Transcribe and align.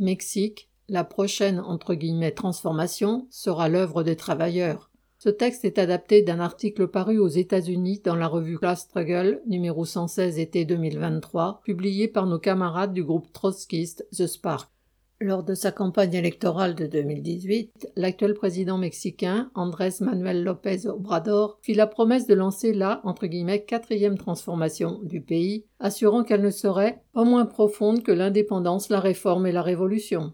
Mexique, 0.00 0.70
la 0.88 1.04
prochaine 1.04 1.60
entre 1.60 1.94
guillemets 1.94 2.32
transformation 2.32 3.26
sera 3.30 3.68
l'œuvre 3.68 4.02
des 4.02 4.16
travailleurs. 4.16 4.90
Ce 5.18 5.28
texte 5.28 5.66
est 5.66 5.78
adapté 5.78 6.22
d'un 6.22 6.40
article 6.40 6.88
paru 6.88 7.18
aux 7.18 7.28
États-Unis 7.28 8.00
dans 8.02 8.16
la 8.16 8.26
revue 8.26 8.58
Class 8.58 8.80
Struggle 8.80 9.42
numéro 9.46 9.84
116 9.84 10.38
été 10.38 10.64
2023, 10.64 11.60
publié 11.62 12.08
par 12.08 12.24
nos 12.24 12.38
camarades 12.38 12.94
du 12.94 13.04
groupe 13.04 13.30
trotskiste 13.30 14.06
The 14.16 14.26
Spark. 14.26 14.70
Lors 15.22 15.44
de 15.44 15.52
sa 15.52 15.70
campagne 15.70 16.14
électorale 16.14 16.74
de 16.74 16.86
2018, 16.86 17.92
l'actuel 17.94 18.32
président 18.32 18.78
mexicain, 18.78 19.50
Andrés 19.54 19.92
Manuel 20.00 20.42
López 20.42 20.86
Obrador, 20.86 21.58
fit 21.60 21.74
la 21.74 21.86
promesse 21.86 22.26
de 22.26 22.32
lancer 22.32 22.72
la 22.72 23.02
quatrième 23.66 24.16
transformation 24.16 24.98
du 25.02 25.20
pays, 25.20 25.66
assurant 25.78 26.24
qu'elle 26.24 26.40
ne 26.40 26.48
serait 26.48 27.02
pas 27.12 27.24
moins 27.24 27.44
profonde 27.44 28.02
que 28.02 28.12
l'indépendance, 28.12 28.88
la 28.88 28.98
réforme 28.98 29.46
et 29.46 29.52
la 29.52 29.60
révolution. 29.60 30.32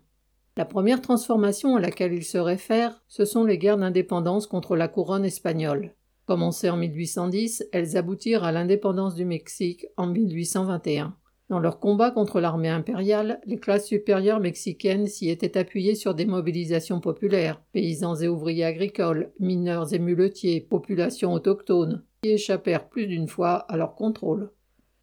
La 0.57 0.65
première 0.65 1.03
transformation 1.03 1.75
à 1.75 1.81
laquelle 1.81 2.13
il 2.13 2.25
se 2.25 2.39
réfère, 2.39 3.03
ce 3.09 3.25
sont 3.25 3.43
les 3.43 3.59
guerres 3.59 3.79
d'indépendance 3.79 4.47
contre 4.47 4.77
la 4.77 4.87
couronne 4.87 5.25
espagnole. 5.25 5.97
Commencées 6.27 6.71
en 6.71 6.77
1810, 6.77 7.65
elles 7.73 7.97
aboutirent 7.97 8.45
à 8.45 8.53
l'indépendance 8.53 9.17
du 9.17 9.25
Mexique 9.25 9.87
en 9.97 10.07
1821. 10.07 11.17
Dans 11.49 11.61
leur 11.61 11.79
combat 11.79 12.11
contre 12.11 12.41
l'armée 12.41 12.69
impériale, 12.69 13.41
les 13.47 13.59
classes 13.59 13.87
supérieures 13.87 14.41
mexicaines 14.41 15.07
s'y 15.07 15.31
étaient 15.31 15.57
appuyées 15.57 15.95
sur 15.95 16.15
des 16.15 16.27
mobilisations 16.27 17.01
populaires, 17.01 17.63
paysans 17.73 18.17
et 18.17 18.27
ouvriers 18.27 18.65
agricoles, 18.65 19.33
mineurs 19.39 19.95
et 19.95 20.01
muletiers, 20.01 20.61
populations 20.61 21.33
autochtones, 21.33 22.03
qui 22.23 22.31
échappèrent 22.31 22.89
plus 22.89 23.07
d'une 23.07 23.29
fois 23.29 23.59
à 23.69 23.77
leur 23.77 23.95
contrôle. 23.95 24.51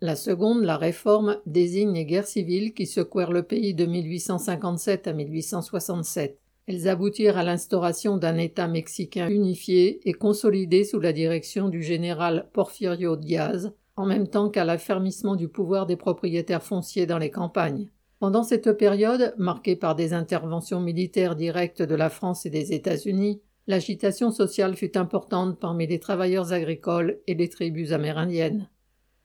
La 0.02 0.18
seconde, 0.18 0.66
la 0.66 0.76
réforme, 0.76 1.38
désigne 1.46 1.94
les 1.94 2.04
guerres 2.04 2.28
civiles 2.28 2.74
qui 2.74 2.88
secouèrent 2.88 3.32
le 3.32 3.44
pays 3.44 3.74
de 3.74 3.86
1857 3.86 5.08
à 5.08 5.14
1867. 5.14 6.42
Elles 6.68 6.90
aboutirent 6.90 7.38
à 7.38 7.44
l'instauration 7.44 8.18
d'un 8.18 8.38
État 8.38 8.68
mexicain 8.68 9.30
unifié 9.30 10.02
et 10.08 10.12
consolidé 10.12 10.84
sous 10.84 11.00
la 11.00 11.14
direction 11.14 11.70
du 11.70 11.82
général 11.82 12.50
Porfirio 12.52 13.16
Diaz, 13.16 13.72
en 13.96 14.06
même 14.06 14.28
temps 14.28 14.50
qu'à 14.50 14.66
l'affermissement 14.66 15.36
du 15.36 15.48
pouvoir 15.48 15.86
des 15.86 15.96
propriétaires 15.96 16.64
fonciers 16.64 17.06
dans 17.06 17.18
les 17.18 17.30
campagnes. 17.30 17.90
Pendant 18.20 18.44
cette 18.44 18.72
période, 18.74 19.34
marquée 19.38 19.76
par 19.76 19.96
des 19.96 20.14
interventions 20.14 20.80
militaires 20.80 21.36
directes 21.36 21.82
de 21.82 21.96
la 21.96 22.10
France 22.10 22.46
et 22.46 22.50
des 22.50 22.74
États-Unis, 22.74 23.42
l'agitation 23.68 24.32
sociale 24.32 24.76
fut 24.76 24.98
importante 24.98 25.60
parmi 25.60 25.88
les 25.88 26.00
travailleurs 26.00 26.54
agricoles 26.54 27.20
et 27.28 27.36
les 27.36 27.50
tribus 27.50 27.92
amérindiennes. 27.92 28.70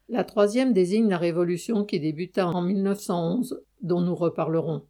La 0.09 0.25
troisième 0.25 0.73
désigne 0.73 1.09
la 1.09 1.19
révolution 1.19 1.85
qui 1.85 2.01
débuta 2.01 2.49
en 2.49 2.63
1911, 2.63 3.63
dont 3.83 4.01
nous 4.01 4.15
reparlerons. 4.15 4.85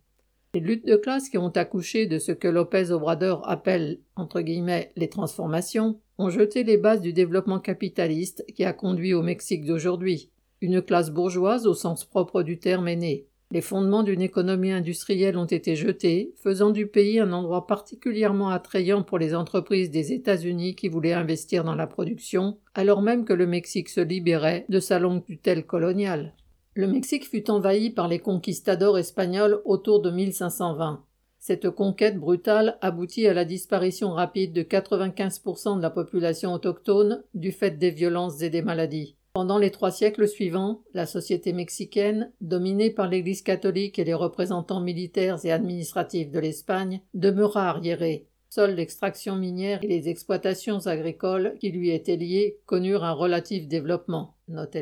Les 0.55 0.61
luttes 0.61 0.87
de 0.87 0.97
classe 0.97 1.29
qui 1.29 1.39
ont 1.39 1.51
accouché 1.51 2.07
de 2.07 2.19
ce 2.19 2.33
que 2.33 2.49
Lopez 2.49 2.91
Obrador 2.91 3.47
appelle 3.49 4.01
entre 4.17 4.41
guillemets 4.41 4.93
les 4.97 5.09
transformations 5.09 6.01
ont 6.19 6.31
jeté 6.31 6.65
les 6.65 6.77
bases 6.77 7.01
du 7.01 7.13
développement 7.13 7.61
capitaliste 7.61 8.45
qui 8.55 8.65
a 8.65 8.73
conduit 8.73 9.15
au 9.15 9.23
Mexique 9.23 9.65
d'aujourd'hui. 9.65 10.31
Une 10.61 10.83
classe 10.83 11.11
bourgeoise 11.11 11.67
au 11.67 11.75
sens 11.75 12.05
propre 12.05 12.43
du 12.43 12.59
terme 12.59 12.89
est 12.89 12.97
née. 12.97 13.27
Les 13.51 13.63
fondements 13.63 14.03
d'une 14.03 14.21
économie 14.21 14.73
industrielle 14.73 15.39
ont 15.39 15.47
été 15.47 15.75
jetés, 15.75 16.35
faisant 16.37 16.71
du 16.71 16.87
pays 16.87 17.19
un 17.19 17.33
endroit 17.33 17.67
particulièrement 17.67 18.51
attrayant 18.51 19.03
pour 19.03 19.19
les 19.19 19.35
entreprises 19.35 19.91
des 19.91 20.13
États-Unis 20.13 20.75
qui 20.75 20.89
voulaient 20.89 21.15
investir 21.15 21.65
dans 21.65 21.75
la 21.75 21.87
production, 21.87 22.59
alors 22.75 23.01
même 23.01 23.25
que 23.25 23.33
le 23.33 23.47
Mexique 23.47 23.89
se 23.89 24.03
libérait 24.03 24.67
de 24.69 24.81
sa 24.81 24.99
longue 24.99 25.25
tutelle 25.25 25.65
coloniale. 25.65 26.35
Le 26.75 26.89
Mexique 26.89 27.27
fut 27.27 27.51
envahi 27.51 27.89
par 27.89 28.07
les 28.07 28.19
conquistadors 28.19 28.99
espagnols 28.99 29.63
autour 29.65 30.03
de 30.03 30.11
1520. 30.11 31.03
Cette 31.39 31.71
conquête 31.71 32.19
brutale 32.19 32.79
aboutit 32.81 33.27
à 33.27 33.35
la 33.35 33.45
disparition 33.45 34.11
rapide 34.11 34.53
de 34.53 34.63
95% 34.63 35.77
de 35.77 35.83
la 35.83 35.91
population 35.91 36.53
autochtone 36.53 37.23
du 37.35 37.53
fait 37.53 37.79
des 37.79 37.91
violences 37.91 38.43
et 38.43 38.51
des 38.51 38.63
maladies. 38.63 39.17
Pendant 39.35 39.59
les 39.59 39.71
trois 39.71 39.93
siècles 39.93 40.27
suivants, 40.27 40.83
la 40.95 41.07
société 41.07 41.53
mexicaine, 41.53 42.33
dominée 42.41 42.91
par 42.91 43.09
l'Église 43.09 43.43
catholique 43.43 43.99
et 43.99 44.05
les 44.05 44.15
représentants 44.15 44.81
militaires 44.81 45.39
et 45.45 45.53
administratifs 45.53 46.31
de 46.31 46.41
l'Espagne, 46.41 47.03
demeura 47.15 47.69
arriérée. 47.69 48.27
Seule 48.51 48.75
l'extraction 48.75 49.37
minière 49.37 49.85
et 49.85 49.89
les 49.89 50.09
exploitations 50.09 50.87
agricoles 50.87 51.55
qui 51.61 51.71
lui 51.71 51.91
étaient 51.91 52.17
liées 52.17 52.59
connurent 52.67 53.05
un 53.05 53.13
relatif 53.13 53.69
développement, 53.69 54.35
note. 54.49 54.77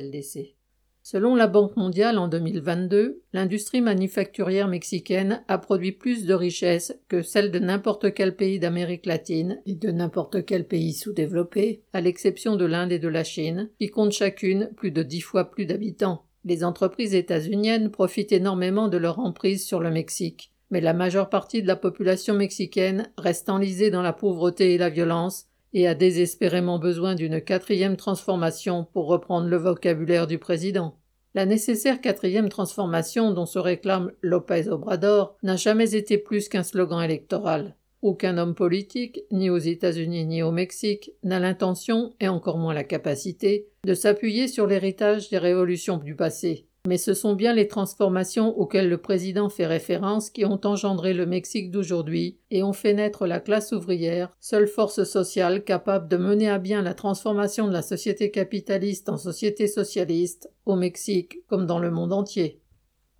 Selon 1.08 1.36
la 1.36 1.46
Banque 1.46 1.76
mondiale 1.76 2.18
en 2.18 2.26
2022, 2.26 3.22
l'industrie 3.32 3.80
manufacturière 3.80 4.66
mexicaine 4.66 5.44
a 5.46 5.56
produit 5.56 5.92
plus 5.92 6.26
de 6.26 6.34
richesses 6.34 6.98
que 7.06 7.22
celle 7.22 7.52
de 7.52 7.60
n'importe 7.60 8.12
quel 8.12 8.34
pays 8.34 8.58
d'Amérique 8.58 9.06
latine 9.06 9.62
et 9.66 9.76
de 9.76 9.92
n'importe 9.92 10.44
quel 10.44 10.66
pays 10.66 10.94
sous-développé, 10.94 11.84
à 11.92 12.00
l'exception 12.00 12.56
de 12.56 12.64
l'Inde 12.64 12.90
et 12.90 12.98
de 12.98 13.06
la 13.06 13.22
Chine, 13.22 13.70
qui 13.78 13.86
comptent 13.86 14.10
chacune 14.10 14.72
plus 14.76 14.90
de 14.90 15.04
dix 15.04 15.20
fois 15.20 15.44
plus 15.44 15.64
d'habitants. 15.64 16.24
Les 16.44 16.64
entreprises 16.64 17.14
états-uniennes 17.14 17.92
profitent 17.92 18.32
énormément 18.32 18.88
de 18.88 18.96
leur 18.96 19.20
emprise 19.20 19.64
sur 19.64 19.78
le 19.78 19.92
Mexique, 19.92 20.54
mais 20.72 20.80
la 20.80 20.92
majeure 20.92 21.28
partie 21.28 21.62
de 21.62 21.68
la 21.68 21.76
population 21.76 22.34
mexicaine 22.34 23.12
reste 23.16 23.48
enlisée 23.48 23.92
dans 23.92 24.02
la 24.02 24.12
pauvreté 24.12 24.74
et 24.74 24.78
la 24.78 24.90
violence, 24.90 25.46
et 25.76 25.86
a 25.86 25.94
désespérément 25.94 26.78
besoin 26.78 27.14
d'une 27.14 27.38
quatrième 27.38 27.98
transformation 27.98 28.86
pour 28.94 29.08
reprendre 29.08 29.46
le 29.46 29.58
vocabulaire 29.58 30.26
du 30.26 30.38
président. 30.38 30.96
La 31.34 31.44
nécessaire 31.44 32.00
quatrième 32.00 32.48
transformation 32.48 33.30
dont 33.30 33.44
se 33.44 33.58
réclame 33.58 34.10
Lopez 34.22 34.68
Obrador 34.68 35.36
n'a 35.42 35.56
jamais 35.56 35.94
été 35.94 36.16
plus 36.16 36.48
qu'un 36.48 36.62
slogan 36.62 37.02
électoral. 37.02 37.76
Aucun 38.00 38.38
homme 38.38 38.54
politique, 38.54 39.20
ni 39.30 39.50
aux 39.50 39.58
États-Unis 39.58 40.24
ni 40.24 40.42
au 40.42 40.50
Mexique, 40.50 41.10
n'a 41.22 41.40
l'intention, 41.40 42.14
et 42.20 42.28
encore 42.28 42.56
moins 42.56 42.72
la 42.72 42.82
capacité, 42.82 43.68
de 43.84 43.92
s'appuyer 43.92 44.48
sur 44.48 44.66
l'héritage 44.66 45.28
des 45.28 45.36
révolutions 45.36 45.98
du 45.98 46.16
passé. 46.16 46.68
Mais 46.86 46.98
ce 46.98 47.14
sont 47.14 47.34
bien 47.34 47.52
les 47.52 47.66
transformations 47.66 48.56
auxquelles 48.56 48.88
le 48.88 48.98
président 48.98 49.48
fait 49.48 49.66
référence 49.66 50.30
qui 50.30 50.44
ont 50.44 50.60
engendré 50.64 51.14
le 51.14 51.26
Mexique 51.26 51.72
d'aujourd'hui 51.72 52.38
et 52.52 52.62
ont 52.62 52.72
fait 52.72 52.94
naître 52.94 53.26
la 53.26 53.40
classe 53.40 53.72
ouvrière, 53.72 54.30
seule 54.40 54.68
force 54.68 55.02
sociale 55.02 55.64
capable 55.64 56.08
de 56.08 56.16
mener 56.16 56.48
à 56.48 56.58
bien 56.58 56.82
la 56.82 56.94
transformation 56.94 57.66
de 57.66 57.72
la 57.72 57.82
société 57.82 58.30
capitaliste 58.30 59.08
en 59.08 59.16
société 59.16 59.66
socialiste, 59.66 60.48
au 60.64 60.76
Mexique 60.76 61.38
comme 61.48 61.66
dans 61.66 61.80
le 61.80 61.90
monde 61.90 62.12
entier. 62.12 62.60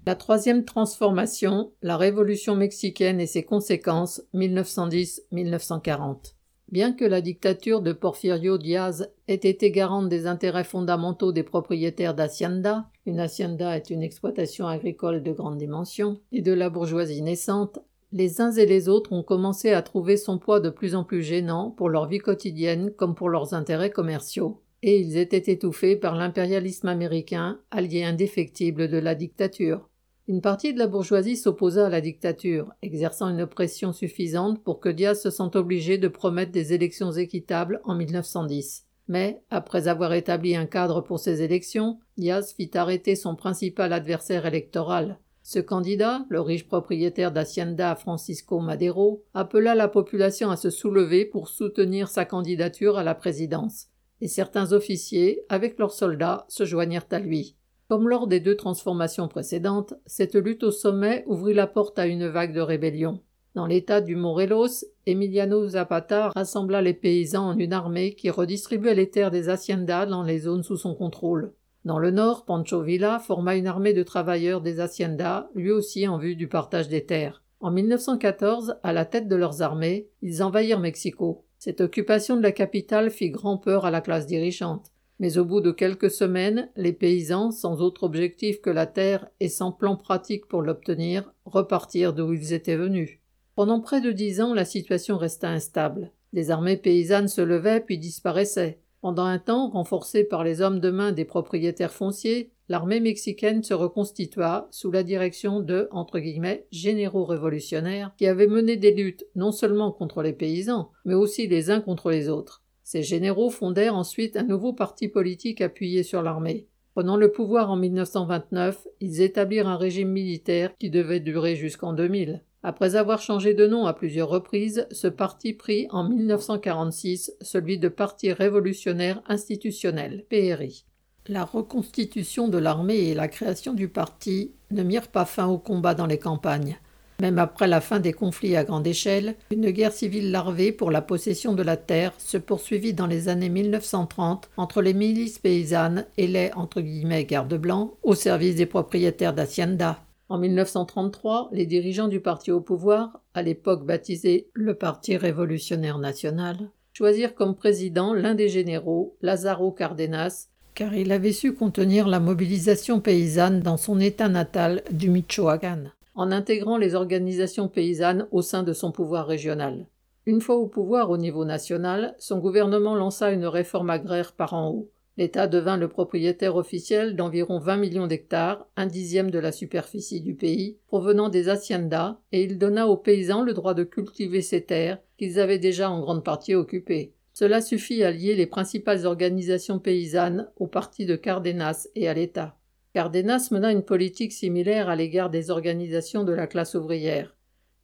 La 0.06 0.14
troisième 0.14 0.64
transformation, 0.64 1.72
la 1.82 1.96
révolution 1.96 2.54
mexicaine 2.54 3.20
et 3.20 3.26
ses 3.26 3.42
conséquences 3.42 4.22
1910-1940. 4.34 6.34
Bien 6.70 6.92
que 6.92 7.04
la 7.04 7.20
dictature 7.20 7.80
de 7.80 7.92
Porfirio 7.92 8.58
Diaz 8.58 9.10
ait 9.26 9.34
été 9.34 9.72
garante 9.72 10.08
des 10.08 10.28
intérêts 10.28 10.62
fondamentaux 10.62 11.32
des 11.32 11.42
propriétaires 11.42 12.14
d'hacienda, 12.14 12.88
une 13.06 13.20
hacienda 13.20 13.76
est 13.76 13.90
une 13.90 14.02
exploitation 14.02 14.66
agricole 14.66 15.22
de 15.22 15.32
grande 15.32 15.58
dimension, 15.58 16.20
et 16.32 16.42
de 16.42 16.52
la 16.52 16.68
bourgeoisie 16.68 17.22
naissante, 17.22 17.78
les 18.12 18.40
uns 18.40 18.52
et 18.52 18.66
les 18.66 18.88
autres 18.88 19.12
ont 19.12 19.22
commencé 19.22 19.72
à 19.72 19.82
trouver 19.82 20.16
son 20.16 20.38
poids 20.38 20.60
de 20.60 20.70
plus 20.70 20.94
en 20.94 21.04
plus 21.04 21.22
gênant 21.22 21.70
pour 21.70 21.88
leur 21.88 22.06
vie 22.08 22.18
quotidienne 22.18 22.90
comme 22.90 23.14
pour 23.14 23.28
leurs 23.28 23.54
intérêts 23.54 23.90
commerciaux, 23.90 24.62
et 24.82 24.98
ils 24.98 25.16
étaient 25.16 25.52
étouffés 25.52 25.96
par 25.96 26.14
l'impérialisme 26.14 26.88
américain, 26.88 27.60
allié 27.70 28.04
indéfectible 28.04 28.88
de 28.88 28.98
la 28.98 29.14
dictature. 29.14 29.88
Une 30.28 30.40
partie 30.40 30.74
de 30.74 30.78
la 30.78 30.86
bourgeoisie 30.86 31.36
s'opposa 31.36 31.86
à 31.86 31.90
la 31.90 32.00
dictature, 32.00 32.72
exerçant 32.82 33.28
une 33.28 33.46
pression 33.46 33.92
suffisante 33.92 34.62
pour 34.64 34.80
que 34.80 34.88
Diaz 34.88 35.20
se 35.22 35.30
sente 35.30 35.54
obligé 35.54 35.98
de 35.98 36.08
promettre 36.08 36.52
des 36.52 36.72
élections 36.72 37.12
équitables 37.12 37.80
en 37.84 37.94
1910. 37.94 38.85
Mais, 39.08 39.40
après 39.50 39.88
avoir 39.88 40.12
établi 40.12 40.56
un 40.56 40.66
cadre 40.66 41.00
pour 41.00 41.18
ces 41.18 41.42
élections, 41.42 41.98
Diaz 42.16 42.52
fit 42.56 42.70
arrêter 42.74 43.14
son 43.14 43.36
principal 43.36 43.92
adversaire 43.92 44.46
électoral. 44.46 45.18
Ce 45.42 45.60
candidat, 45.60 46.26
le 46.28 46.40
riche 46.40 46.66
propriétaire 46.66 47.30
d'Hacienda 47.30 47.94
Francisco 47.94 48.58
Madero, 48.58 49.22
appela 49.32 49.76
la 49.76 49.86
population 49.86 50.50
à 50.50 50.56
se 50.56 50.70
soulever 50.70 51.24
pour 51.24 51.48
soutenir 51.48 52.08
sa 52.08 52.24
candidature 52.24 52.98
à 52.98 53.04
la 53.04 53.14
présidence, 53.14 53.86
et 54.20 54.26
certains 54.26 54.72
officiers, 54.72 55.44
avec 55.48 55.78
leurs 55.78 55.92
soldats, 55.92 56.46
se 56.48 56.64
joignirent 56.64 57.06
à 57.12 57.20
lui. 57.20 57.56
Comme 57.88 58.08
lors 58.08 58.26
des 58.26 58.40
deux 58.40 58.56
transformations 58.56 59.28
précédentes, 59.28 59.94
cette 60.06 60.34
lutte 60.34 60.64
au 60.64 60.72
sommet 60.72 61.22
ouvrit 61.28 61.54
la 61.54 61.68
porte 61.68 62.00
à 62.00 62.06
une 62.06 62.26
vague 62.26 62.52
de 62.52 62.60
rébellion. 62.60 63.20
Dans 63.56 63.64
l'état 63.64 64.02
du 64.02 64.16
Morelos, 64.16 64.84
Emiliano 65.06 65.66
Zapata 65.66 66.28
rassembla 66.36 66.82
les 66.82 66.92
paysans 66.92 67.48
en 67.48 67.58
une 67.58 67.72
armée 67.72 68.12
qui 68.12 68.28
redistribuait 68.28 68.94
les 68.94 69.08
terres 69.08 69.30
des 69.30 69.48
haciendas 69.48 70.04
dans 70.04 70.22
les 70.22 70.40
zones 70.40 70.62
sous 70.62 70.76
son 70.76 70.94
contrôle. 70.94 71.54
Dans 71.86 71.98
le 71.98 72.10
nord, 72.10 72.44
Pancho 72.44 72.82
Villa 72.82 73.18
forma 73.18 73.56
une 73.56 73.66
armée 73.66 73.94
de 73.94 74.02
travailleurs 74.02 74.60
des 74.60 74.78
haciendas, 74.78 75.48
lui 75.54 75.70
aussi 75.70 76.06
en 76.06 76.18
vue 76.18 76.36
du 76.36 76.48
partage 76.48 76.90
des 76.90 77.06
terres. 77.06 77.42
En 77.60 77.70
1914, 77.70 78.76
à 78.82 78.92
la 78.92 79.06
tête 79.06 79.26
de 79.26 79.36
leurs 79.36 79.62
armées, 79.62 80.10
ils 80.20 80.42
envahirent 80.42 80.78
Mexico. 80.78 81.46
Cette 81.58 81.80
occupation 81.80 82.36
de 82.36 82.42
la 82.42 82.52
capitale 82.52 83.08
fit 83.08 83.30
grand 83.30 83.56
peur 83.56 83.86
à 83.86 83.90
la 83.90 84.02
classe 84.02 84.26
dirigeante. 84.26 84.92
Mais 85.18 85.38
au 85.38 85.46
bout 85.46 85.62
de 85.62 85.70
quelques 85.70 86.10
semaines, 86.10 86.68
les 86.76 86.92
paysans, 86.92 87.52
sans 87.52 87.80
autre 87.80 88.02
objectif 88.02 88.60
que 88.60 88.68
la 88.68 88.84
terre 88.84 89.28
et 89.40 89.48
sans 89.48 89.72
plan 89.72 89.96
pratique 89.96 90.44
pour 90.44 90.60
l'obtenir, 90.60 91.32
repartirent 91.46 92.12
d'où 92.12 92.34
ils 92.34 92.52
étaient 92.52 92.76
venus. 92.76 93.18
Pendant 93.56 93.80
près 93.80 94.02
de 94.02 94.12
dix 94.12 94.42
ans, 94.42 94.52
la 94.52 94.66
situation 94.66 95.16
resta 95.16 95.48
instable. 95.48 96.12
Les 96.34 96.50
armées 96.50 96.76
paysannes 96.76 97.26
se 97.26 97.40
levaient 97.40 97.80
puis 97.80 97.96
disparaissaient. 97.96 98.80
Pendant 99.00 99.24
un 99.24 99.38
temps, 99.38 99.70
renforcée 99.70 100.24
par 100.24 100.44
les 100.44 100.60
hommes 100.60 100.78
de 100.78 100.90
main 100.90 101.10
des 101.10 101.24
propriétaires 101.24 101.94
fonciers, 101.94 102.50
l'armée 102.68 103.00
mexicaine 103.00 103.62
se 103.62 103.72
reconstitua 103.72 104.68
sous 104.70 104.90
la 104.90 105.02
direction 105.02 105.60
de 105.60 105.88
entre 105.90 106.18
guillemets, 106.18 106.66
généraux 106.70 107.24
révolutionnaires 107.24 108.12
qui 108.18 108.26
avaient 108.26 108.46
mené 108.46 108.76
des 108.76 108.92
luttes 108.92 109.24
non 109.34 109.52
seulement 109.52 109.90
contre 109.90 110.20
les 110.20 110.34
paysans, 110.34 110.90
mais 111.06 111.14
aussi 111.14 111.46
les 111.46 111.70
uns 111.70 111.80
contre 111.80 112.10
les 112.10 112.28
autres. 112.28 112.62
Ces 112.84 113.02
généraux 113.02 113.48
fondèrent 113.48 113.96
ensuite 113.96 114.36
un 114.36 114.44
nouveau 114.44 114.74
parti 114.74 115.08
politique 115.08 115.62
appuyé 115.62 116.02
sur 116.02 116.20
l'armée. 116.20 116.66
Prenant 116.92 117.16
le 117.16 117.32
pouvoir 117.32 117.70
en 117.70 117.76
1929, 117.76 118.86
ils 119.00 119.22
établirent 119.22 119.68
un 119.68 119.78
régime 119.78 120.10
militaire 120.10 120.76
qui 120.78 120.90
devait 120.90 121.20
durer 121.20 121.56
jusqu'en 121.56 121.94
2000. 121.94 122.42
Après 122.68 122.96
avoir 122.96 123.20
changé 123.20 123.54
de 123.54 123.64
nom 123.68 123.86
à 123.86 123.94
plusieurs 123.94 124.28
reprises, 124.28 124.88
ce 124.90 125.06
parti 125.06 125.52
prit 125.52 125.86
en 125.90 126.02
1946 126.02 127.32
celui 127.40 127.78
de 127.78 127.86
Parti 127.86 128.32
révolutionnaire 128.32 129.22
institutionnel, 129.28 130.24
PRI. 130.28 130.84
La 131.28 131.44
reconstitution 131.44 132.48
de 132.48 132.58
l'armée 132.58 133.04
et 133.04 133.14
la 133.14 133.28
création 133.28 133.72
du 133.72 133.86
parti 133.86 134.50
ne 134.72 134.82
mirent 134.82 135.06
pas 135.06 135.26
fin 135.26 135.46
au 135.46 135.58
combat 135.58 135.94
dans 135.94 136.06
les 136.06 136.18
campagnes. 136.18 136.76
Même 137.20 137.38
après 137.38 137.68
la 137.68 137.80
fin 137.80 138.00
des 138.00 138.12
conflits 138.12 138.56
à 138.56 138.64
grande 138.64 138.88
échelle, 138.88 139.36
une 139.52 139.70
guerre 139.70 139.92
civile 139.92 140.32
larvée 140.32 140.72
pour 140.72 140.90
la 140.90 141.02
possession 141.02 141.52
de 141.52 141.62
la 141.62 141.76
terre 141.76 142.14
se 142.18 142.36
poursuivit 142.36 142.94
dans 142.94 143.06
les 143.06 143.28
années 143.28 143.48
1930 143.48 144.50
entre 144.56 144.82
les 144.82 144.92
milices 144.92 145.38
paysannes 145.38 146.04
et 146.16 146.26
les 146.26 146.50
entre 146.56 146.80
guillemets 146.80 147.26
gardes 147.26 147.54
blancs 147.54 147.92
au 148.02 148.16
service 148.16 148.56
des 148.56 148.66
propriétaires 148.66 149.34
d'Hacienda. 149.34 150.00
En 150.28 150.38
1933, 150.38 151.50
les 151.52 151.66
dirigeants 151.66 152.08
du 152.08 152.20
parti 152.20 152.50
au 152.50 152.60
pouvoir, 152.60 153.20
à 153.34 153.42
l'époque 153.42 153.86
baptisé 153.86 154.48
le 154.54 154.74
Parti 154.74 155.16
révolutionnaire 155.16 155.98
national, 155.98 156.70
choisirent 156.92 157.36
comme 157.36 157.54
président 157.54 158.12
l'un 158.12 158.34
des 158.34 158.48
généraux, 158.48 159.16
Lázaro 159.22 159.70
Cárdenas, 159.70 160.48
car 160.74 160.96
il 160.96 161.12
avait 161.12 161.32
su 161.32 161.54
contenir 161.54 162.08
la 162.08 162.18
mobilisation 162.18 163.00
paysanne 163.00 163.60
dans 163.60 163.76
son 163.76 164.00
état 164.00 164.28
natal 164.28 164.82
du 164.90 165.10
Michoacán, 165.10 165.92
en 166.16 166.32
intégrant 166.32 166.76
les 166.76 166.96
organisations 166.96 167.68
paysannes 167.68 168.26
au 168.32 168.42
sein 168.42 168.64
de 168.64 168.72
son 168.72 168.90
pouvoir 168.90 169.28
régional. 169.28 169.86
Une 170.26 170.40
fois 170.40 170.56
au 170.56 170.66
pouvoir 170.66 171.10
au 171.10 171.18
niveau 171.18 171.44
national, 171.44 172.16
son 172.18 172.38
gouvernement 172.40 172.96
lança 172.96 173.30
une 173.30 173.46
réforme 173.46 173.90
agraire 173.90 174.32
par 174.32 174.54
en 174.54 174.70
haut. 174.70 174.90
L'État 175.18 175.46
devint 175.46 175.78
le 175.78 175.88
propriétaire 175.88 176.56
officiel 176.56 177.16
d'environ 177.16 177.58
20 177.58 177.78
millions 177.78 178.06
d'hectares, 178.06 178.66
un 178.76 178.86
dixième 178.86 179.30
de 179.30 179.38
la 179.38 179.50
superficie 179.50 180.20
du 180.20 180.34
pays, 180.34 180.76
provenant 180.88 181.30
des 181.30 181.48
haciendas, 181.48 182.18
et 182.32 182.42
il 182.42 182.58
donna 182.58 182.86
aux 182.86 182.98
paysans 182.98 183.42
le 183.42 183.54
droit 183.54 183.72
de 183.72 183.84
cultiver 183.84 184.42
ces 184.42 184.64
terres 184.64 184.98
qu'ils 185.16 185.40
avaient 185.40 185.58
déjà 185.58 185.90
en 185.90 186.00
grande 186.00 186.22
partie 186.22 186.54
occupées. 186.54 187.14
Cela 187.32 187.62
suffit 187.62 188.02
à 188.02 188.10
lier 188.10 188.34
les 188.34 188.46
principales 188.46 189.06
organisations 189.06 189.78
paysannes 189.78 190.50
au 190.56 190.66
parti 190.66 191.06
de 191.06 191.16
Cardenas 191.16 191.88
et 191.94 192.08
à 192.08 192.14
l'État. 192.14 192.58
Cardenas 192.92 193.48
mena 193.50 193.72
une 193.72 193.84
politique 193.84 194.32
similaire 194.32 194.88
à 194.88 194.96
l'égard 194.96 195.30
des 195.30 195.50
organisations 195.50 196.24
de 196.24 196.32
la 196.32 196.46
classe 196.46 196.74
ouvrière. 196.74 197.36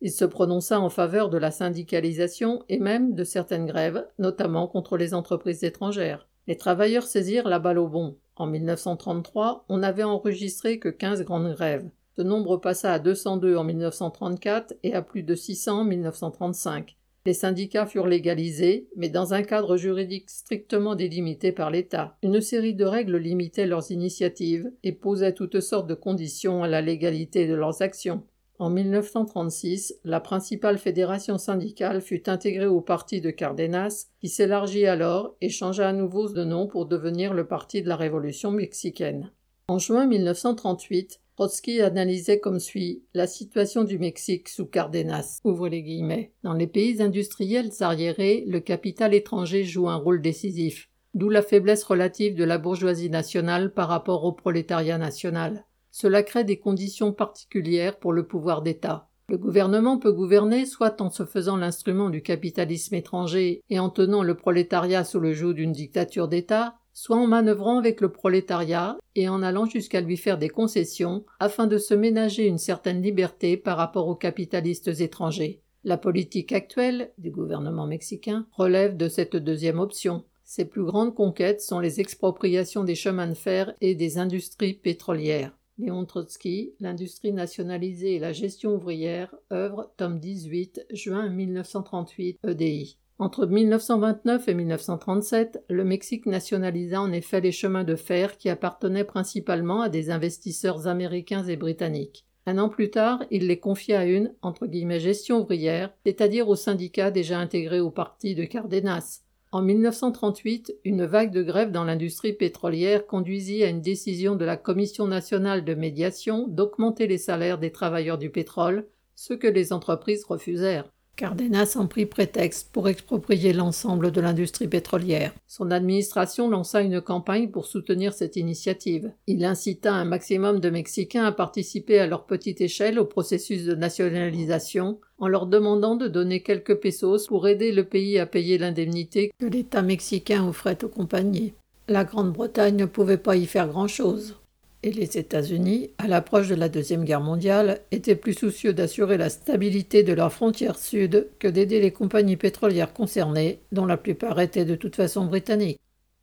Il 0.03 0.11
se 0.11 0.25
prononça 0.25 0.81
en 0.81 0.91
faveur 0.91 1.31
de 1.31 1.39
la 1.39 1.51
syndicalisation 1.51 2.65
et 2.69 2.79
même 2.79 3.15
de 3.15 3.25
certaines 3.25 3.67
grèves, 3.67 4.07
notamment 4.19 4.67
contre 4.67 4.97
les 4.97 5.15
entreprises 5.15 5.65
étrangères. 5.65 6.29
Les 6.47 6.57
travailleurs 6.57 7.07
saisirent 7.07 7.49
la 7.49 7.59
balle 7.59 7.79
au 7.79 7.89
bon. 7.89 8.17
En 8.37 8.47
1933, 8.47 9.65
on 9.69 9.79
n'avait 9.79 10.03
enregistré 10.03 10.79
que 10.79 10.89
15 10.89 11.23
grandes 11.23 11.53
grèves. 11.53 11.89
Ce 12.17 12.23
nombre 12.23 12.57
passa 12.57 12.93
à 12.93 12.99
202 12.99 13.57
en 13.57 13.65
1934 13.65 14.75
et 14.83 14.95
à 14.95 15.03
plus 15.03 15.23
de 15.23 15.35
600 15.35 15.81
en 15.81 15.85
1935. 15.85 16.97
Les 17.25 17.35
syndicats 17.35 17.87
furent 17.87 18.09
légalisés, 18.09 18.89
mais 18.97 19.09
dans 19.09 19.33
un 19.33 19.45
cadre 19.45 19.77
juridique 19.77 20.29
strictement 20.29 20.97
délimité 20.97 21.53
par 21.53 21.71
l'État. 21.71 22.17
Une 22.23 22.41
série 22.41 22.75
de 22.75 22.85
règles 22.85 23.17
limitait 23.17 23.67
leurs 23.67 23.93
initiatives 23.93 24.73
et 24.83 24.93
posait 24.93 25.33
toutes 25.33 25.61
sortes 25.61 25.87
de 25.87 25.95
conditions 25.95 26.65
à 26.65 26.69
la 26.69 26.81
légalité 26.81 27.47
de 27.47 27.55
leurs 27.55 27.81
actions. 27.81 28.25
En 28.63 28.71
1936, 28.71 29.97
la 30.05 30.21
principale 30.21 30.79
fédération 30.79 31.37
syndicale 31.37 32.01
fut 32.01 32.31
intégrée 32.31 32.69
au 32.69 32.81
parti 32.81 33.21
de 33.21 33.33
Cardenas, 33.33 34.07
qui 34.21 34.29
s'élargit 34.29 34.87
alors 34.87 35.35
et 35.41 35.49
changea 35.49 35.89
à 35.89 35.93
nouveau 35.93 36.29
de 36.29 36.45
nom 36.45 36.69
pour 36.69 36.87
devenir 36.87 37.35
le 37.35 37.45
Parti 37.45 37.83
de 37.83 37.89
la 37.89 37.97
Révolution 37.97 38.53
mexicaine. 38.53 39.33
En 39.67 39.81
juin 39.81 40.07
1938, 40.07 41.21
Trotsky 41.35 41.81
analysait 41.81 42.39
comme 42.39 42.61
suit 42.61 43.03
la 43.15 43.27
situation 43.27 43.83
du 43.83 43.99
Mexique 43.99 44.49
sous 44.49 44.67
Cardenas. 44.67 45.41
Ouvre 45.43 45.69
les 45.69 45.83
guillemets. 45.83 46.31
Dans 46.45 46.55
les 46.55 46.69
pays 46.69 47.03
industriels 47.03 47.73
arriérés, 47.81 48.45
le 48.47 48.61
capital 48.61 49.13
étranger 49.13 49.65
joue 49.65 49.89
un 49.89 49.97
rôle 49.97 50.23
décisif, 50.23 50.89
d'où 51.15 51.31
la 51.31 51.43
faiblesse 51.43 51.83
relative 51.83 52.37
de 52.37 52.45
la 52.45 52.59
bourgeoisie 52.59 53.11
nationale 53.11 53.75
par 53.75 53.89
rapport 53.89 54.23
au 54.23 54.31
prolétariat 54.31 54.99
national. 54.99 55.65
Cela 55.93 56.23
crée 56.23 56.43
des 56.43 56.59
conditions 56.59 57.13
particulières 57.13 57.99
pour 57.99 58.13
le 58.13 58.27
pouvoir 58.27 58.63
d'État. 58.63 59.09
Le 59.29 59.39
gouvernement 59.39 59.99
peut 59.99 60.13
gouverner 60.13 60.67
soit 60.67 61.01
en 61.01 61.11
se 61.11 61.25
faisant 61.25 61.57
l'instrument 61.57 62.11
du 62.11 62.23
capitalisme 62.23 62.95
étranger 62.95 63.63
et 63.71 63.79
en 63.79 63.91
tenant 63.91 64.23
le 64.23 64.35
prolétariat 64.35 65.05
sous 65.05 65.21
le 65.21 65.35
joug 65.35 65.53
d'une 65.53 65.73
dictature 65.73 66.29
d'État, 66.29 66.75
soit 66.95 67.17
en 67.17 67.27
manœuvrant 67.27 67.79
avec 67.79 68.01
le 68.01 68.11
prolétariat 68.11 68.97
et 69.15 69.29
en 69.29 69.43
allant 69.43 69.67
jusqu'à 69.67 70.01
lui 70.01 70.17
faire 70.17 70.39
des 70.39 70.49
concessions 70.49 71.25
afin 71.41 71.67
de 71.67 71.79
se 71.79 71.95
ménager 71.95 72.47
une 72.47 72.59
certaine 72.59 73.03
liberté 73.03 73.57
par 73.57 73.77
rapport 73.77 74.09
aux 74.09 74.17
capitalistes 74.17 75.01
étrangers. 75.01 75.63
La 75.85 75.99
politique 75.99 76.53
actuelle 76.53 77.13
du 77.19 77.31
gouvernement 77.31 77.87
mexicain 77.87 78.47
relève 78.53 78.97
de 78.97 79.09
cette 79.09 79.37
deuxième 79.37 79.79
option. 79.79 80.25
Ses 80.45 80.65
plus 80.65 80.85
grandes 80.85 81.15
conquêtes 81.15 81.61
sont 81.61 81.81
les 81.81 82.01
expropriations 82.01 82.85
des 82.85 82.95
chemins 82.95 83.29
de 83.29 83.35
fer 83.35 83.75
et 83.81 83.95
des 83.95 84.19
industries 84.19 84.75
pétrolières. 84.75 85.53
Léon 85.83 86.05
Trotsky, 86.05 86.75
L'industrie 86.79 87.33
nationalisée 87.33 88.15
et 88.15 88.19
la 88.21 88.33
gestion 88.33 88.77
ouvrière, 88.77 89.35
œuvre, 89.53 89.93
tome 89.97 90.21
18, 90.21 90.87
juin 90.93 91.29
1938, 91.29 92.39
EDI. 92.47 92.99
Entre 93.19 93.47
1929 93.47 94.47
et 94.47 94.55
1937, 94.55 95.65
le 95.69 95.85
Mexique 95.85 96.27
nationalisa 96.27 97.01
en 97.01 97.13
effet 97.13 97.41
les 97.41 97.51
chemins 97.51 97.83
de 97.83 97.97
fer 97.97 98.39
qui 98.39 98.49
appartenaient 98.49 99.05
principalement 99.05 99.81
à 99.81 99.89
des 99.89 100.11
investisseurs 100.11 100.87
américains 100.87 101.45
et 101.45 101.57
britanniques. 101.57 102.27
Un 102.47 102.59
an 102.59 102.69
plus 102.69 102.91
tard, 102.91 103.25
il 103.33 103.49
les 103.49 103.59
confia 103.59 104.01
à 104.01 104.05
une 104.05 104.35
entre 104.41 104.69
gestion 104.99 105.41
ouvrière, 105.41 105.93
c'est-à-dire 106.07 106.49
au 106.49 106.57
syndicat 106.57 107.11
déjà 107.11 107.39
intégré 107.39 107.81
au 107.81 107.91
parti 107.91 108.37
de 108.37 108.45
Cardenas. 108.45 109.23
En 109.53 109.61
1938, 109.61 110.79
une 110.87 111.05
vague 111.05 111.31
de 111.31 111.43
grève 111.43 111.71
dans 111.71 111.85
l'industrie 111.85 112.33
pétrolière 112.33 113.07
conduisit 113.07 113.63
à 113.63 113.69
une 113.69 113.83
décision 113.83 114.35
de 114.35 114.47
la 114.47 114.57
Commission 114.57 115.07
nationale 115.07 115.63
de 115.63 115.75
médiation 115.75 116.49
d'augmenter 116.49 117.07
les 117.07 117.19
salaires 117.19 117.59
des 117.59 117.71
travailleurs 117.71 118.17
du 118.17 118.31
pétrole, 118.31 118.89
ce 119.15 119.35
que 119.35 119.47
les 119.47 119.75
entreprises 119.75 120.25
refusèrent. 120.25 120.91
Cardenas 121.17 121.77
en 121.77 121.87
prit 121.87 122.07
prétexte 122.07 122.71
pour 122.73 122.89
exproprier 122.89 123.53
l'ensemble 123.53 124.11
de 124.11 124.21
l'industrie 124.21 124.67
pétrolière. 124.67 125.33
Son 125.47 125.71
administration 125.71 126.49
lança 126.49 126.81
une 126.81 127.01
campagne 127.01 127.51
pour 127.51 127.67
soutenir 127.67 128.15
cette 128.15 128.37
initiative. 128.37 129.13
Il 129.27 129.45
incita 129.45 129.93
un 129.93 130.05
maximum 130.05 130.59
de 130.59 130.71
Mexicains 130.71 131.25
à 131.25 131.33
participer 131.33 131.99
à 131.99 132.07
leur 132.07 132.25
petite 132.25 132.61
échelle 132.61 132.99
au 132.99 133.05
processus 133.05 133.65
de 133.65 133.75
nationalisation 133.75 134.99
en 135.19 135.29
leur 135.29 135.47
demandant 135.47 135.97
de 135.97 136.09
donner 136.09 136.43
quelques 136.43 136.77
pesos 136.77 137.29
pour 137.29 137.47
aider 137.47 137.73
le 137.73 137.85
pays 137.85 138.19
à 138.19 138.27
payer 138.27 138.59
l'indemnité 138.59 139.33
que 139.39 139.47
l'État 139.47 139.83
mexicain 139.83 140.49
offrait 140.49 140.83
aux 140.83 140.89
compagnies. 140.89 141.53
La 141.89 142.05
Grande-Bretagne 142.05 142.77
ne 142.77 142.87
pouvait 142.87 143.19
pas 143.19 143.37
y 143.37 143.47
faire 143.47 143.69
grand-chose 143.69 144.37
et 144.83 144.93
les 144.93 145.19
États-Unis, 145.19 145.91
à 145.99 146.09
l'approche 146.09 146.49
de 146.49 146.55
la 146.55 146.69
Deuxième 146.69 147.05
Guerre 147.05 147.21
mondiale, 147.21 147.81
étaient 147.91 148.17
plus 148.17 148.35
soucieux 148.35 148.73
d'assurer 148.73 149.17
la 149.17 149.31
stabilité 149.31 150.03
de 150.03 150.13
leurs 150.13 150.33
frontières 150.33 150.79
sud 150.79 151.29
que 151.39 151.49
d'aider 151.49 151.81
les 151.81 151.93
compagnies 151.93 152.37
pétrolières 152.37 152.93
concernées, 152.93 153.61
dont 153.73 153.87
la 153.87 153.97
plupart 153.97 154.41
étaient 154.41 154.65
de 154.65 154.75
toute 154.75 154.97
façon 154.97 155.27
britanniques. 155.27 155.79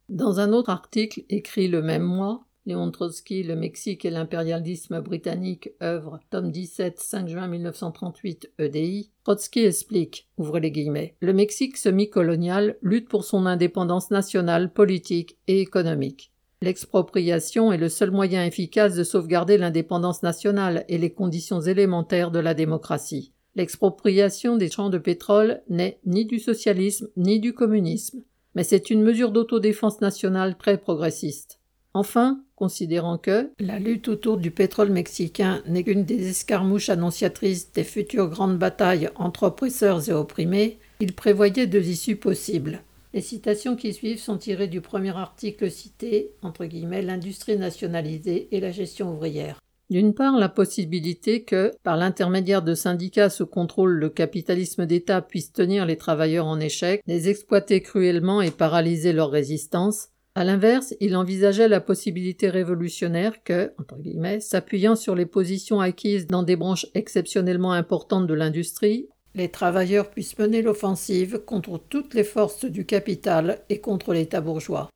Dans 0.09 0.39
un 0.39 0.53
autre 0.53 0.69
article 0.69 1.23
écrit 1.29 1.67
le 1.67 1.81
même 1.81 2.03
mois, 2.03 2.45
Léon 2.65 2.91
Trotsky, 2.91 3.43
Le 3.43 3.55
Mexique 3.55 4.05
et 4.05 4.09
l'impérialisme 4.09 5.01
britannique, 5.01 5.71
œuvre, 5.81 6.19
tome 6.29 6.51
17, 6.51 6.99
5 6.99 7.27
juin 7.27 7.47
1938, 7.47 8.51
EDI, 8.59 9.09
Trotsky 9.23 9.61
explique, 9.65 10.27
ouvrez 10.37 10.59
les 10.59 10.71
guillemets, 10.71 11.15
Le 11.21 11.33
Mexique 11.33 11.77
semi-colonial 11.77 12.77
lutte 12.81 13.09
pour 13.09 13.23
son 13.23 13.45
indépendance 13.45 14.11
nationale, 14.11 14.71
politique 14.71 15.37
et 15.47 15.61
économique. 15.61 16.31
L'expropriation 16.61 17.71
est 17.71 17.77
le 17.77 17.87
seul 17.87 18.11
moyen 18.11 18.45
efficace 18.45 18.93
de 18.93 19.05
sauvegarder 19.05 19.57
l'indépendance 19.57 20.23
nationale 20.23 20.83
et 20.89 20.97
les 20.97 21.11
conditions 21.11 21.61
élémentaires 21.61 22.31
de 22.31 22.39
la 22.39 22.53
démocratie. 22.53 23.31
L'expropriation 23.55 24.57
des 24.57 24.69
champs 24.69 24.89
de 24.89 24.97
pétrole 24.97 25.61
n'est 25.69 25.99
ni 26.05 26.25
du 26.25 26.37
socialisme 26.37 27.07
ni 27.15 27.39
du 27.39 27.53
communisme. 27.53 28.23
Mais 28.55 28.65
c'est 28.65 28.89
une 28.89 29.03
mesure 29.03 29.31
d'autodéfense 29.31 30.01
nationale 30.01 30.57
très 30.57 30.77
progressiste. 30.77 31.59
Enfin, 31.93 32.43
considérant 32.55 33.17
que 33.17 33.49
la 33.59 33.79
lutte 33.79 34.09
autour 34.09 34.37
du 34.37 34.51
pétrole 34.51 34.89
mexicain 34.89 35.61
n'est 35.65 35.83
qu'une 35.83 36.03
des 36.03 36.29
escarmouches 36.29 36.89
annonciatrices 36.89 37.71
des 37.71 37.85
futures 37.85 38.29
grandes 38.29 38.57
batailles 38.57 39.09
entre 39.15 39.43
oppresseurs 39.43 40.09
et 40.09 40.13
opprimés, 40.13 40.79
il 40.99 41.13
prévoyait 41.13 41.67
deux 41.67 41.87
issues 41.87 42.17
possibles. 42.17 42.81
Les 43.11 43.21
citations 43.21 43.75
qui 43.75 43.91
suivent 43.91 44.19
sont 44.19 44.37
tirées 44.37 44.67
du 44.67 44.81
premier 44.81 45.17
article 45.17 45.71
cité, 45.71 46.31
entre 46.43 46.65
guillemets, 46.65 47.01
l'industrie 47.01 47.57
nationalisée 47.57 48.47
et 48.51 48.59
la 48.59 48.71
gestion 48.71 49.11
ouvrière. 49.11 49.59
D'une 49.89 50.13
part, 50.13 50.37
la 50.37 50.49
possibilité 50.49 51.43
que, 51.43 51.71
par 51.81 51.97
l'intermédiaire 51.97 52.61
de 52.61 52.75
syndicats 52.75 53.31
sous 53.31 53.47
contrôle 53.47 53.93
le 53.93 54.09
capitalisme 54.09 54.85
d'État 54.85 55.23
puisse 55.23 55.51
tenir 55.51 55.87
les 55.87 55.97
travailleurs 55.97 56.45
en 56.45 56.59
échec, 56.59 57.01
les 57.07 57.29
exploiter 57.29 57.81
cruellement 57.81 58.43
et 58.43 58.51
paralyser 58.51 59.11
leur 59.11 59.31
résistance. 59.31 60.09
À 60.35 60.43
l'inverse, 60.43 60.93
il 60.99 61.15
envisageait 61.15 61.67
la 61.67 61.81
possibilité 61.81 62.49
révolutionnaire 62.49 63.43
que, 63.43 63.73
entre 63.79 63.97
guillemets, 63.97 64.39
s'appuyant 64.39 64.95
sur 64.95 65.15
les 65.15 65.25
positions 65.25 65.81
acquises 65.81 66.27
dans 66.27 66.43
des 66.43 66.55
branches 66.55 66.85
exceptionnellement 66.93 67.71
importantes 67.71 68.27
de 68.27 68.35
l'industrie, 68.35 69.07
les 69.35 69.49
travailleurs 69.49 70.09
puissent 70.09 70.37
mener 70.37 70.61
l'offensive 70.61 71.39
contre 71.45 71.77
toutes 71.77 72.13
les 72.13 72.23
forces 72.23 72.65
du 72.65 72.85
capital 72.85 73.59
et 73.69 73.79
contre 73.79 74.13
l'État 74.13 74.41
bourgeois. 74.41 74.89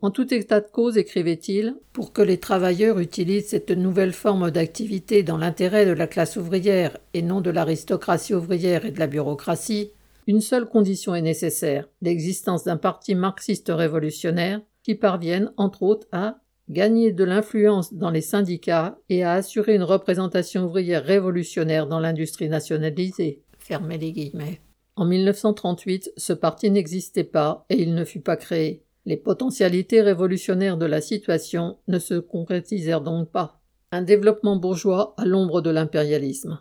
En 0.00 0.10
tout 0.10 0.34
état 0.34 0.60
de 0.60 0.66
cause, 0.66 0.98
écrivait-il, 0.98 1.76
pour 1.92 2.12
que 2.12 2.22
les 2.22 2.38
travailleurs 2.38 2.98
utilisent 2.98 3.48
cette 3.48 3.70
nouvelle 3.70 4.12
forme 4.12 4.50
d'activité 4.50 5.22
dans 5.22 5.38
l'intérêt 5.38 5.86
de 5.86 5.92
la 5.92 6.08
classe 6.08 6.36
ouvrière 6.36 6.98
et 7.14 7.22
non 7.22 7.40
de 7.40 7.50
l'aristocratie 7.50 8.34
ouvrière 8.34 8.84
et 8.84 8.90
de 8.90 8.98
la 8.98 9.06
bureaucratie, 9.06 9.92
une 10.26 10.40
seule 10.40 10.66
condition 10.66 11.14
est 11.14 11.22
nécessaire, 11.22 11.88
l'existence 12.00 12.64
d'un 12.64 12.76
parti 12.76 13.14
marxiste 13.14 13.70
révolutionnaire 13.72 14.60
qui 14.82 14.96
parvienne, 14.96 15.52
entre 15.56 15.82
autres, 15.84 16.08
à 16.10 16.38
gagner 16.68 17.12
de 17.12 17.24
l'influence 17.24 17.94
dans 17.94 18.10
les 18.10 18.20
syndicats 18.20 18.98
et 19.08 19.22
à 19.22 19.34
assurer 19.34 19.74
une 19.74 19.82
représentation 19.82 20.64
ouvrière 20.64 21.04
révolutionnaire 21.04 21.86
dans 21.86 22.00
l'industrie 22.00 22.48
nationalisée. 22.48 23.42
En 24.96 25.06
1938, 25.06 26.12
ce 26.16 26.32
parti 26.32 26.70
n'existait 26.70 27.24
pas 27.24 27.64
et 27.70 27.80
il 27.80 27.94
ne 27.94 28.04
fut 28.04 28.20
pas 28.20 28.36
créé. 28.36 28.84
Les 29.04 29.16
potentialités 29.16 30.00
révolutionnaires 30.00 30.76
de 30.76 30.86
la 30.86 31.00
situation 31.00 31.78
ne 31.88 31.98
se 31.98 32.14
concrétisèrent 32.14 33.00
donc 33.00 33.30
pas. 33.30 33.60
Un 33.90 34.02
développement 34.02 34.56
bourgeois 34.56 35.14
à 35.16 35.24
l'ombre 35.24 35.60
de 35.60 35.70
l'impérialisme. 35.70 36.60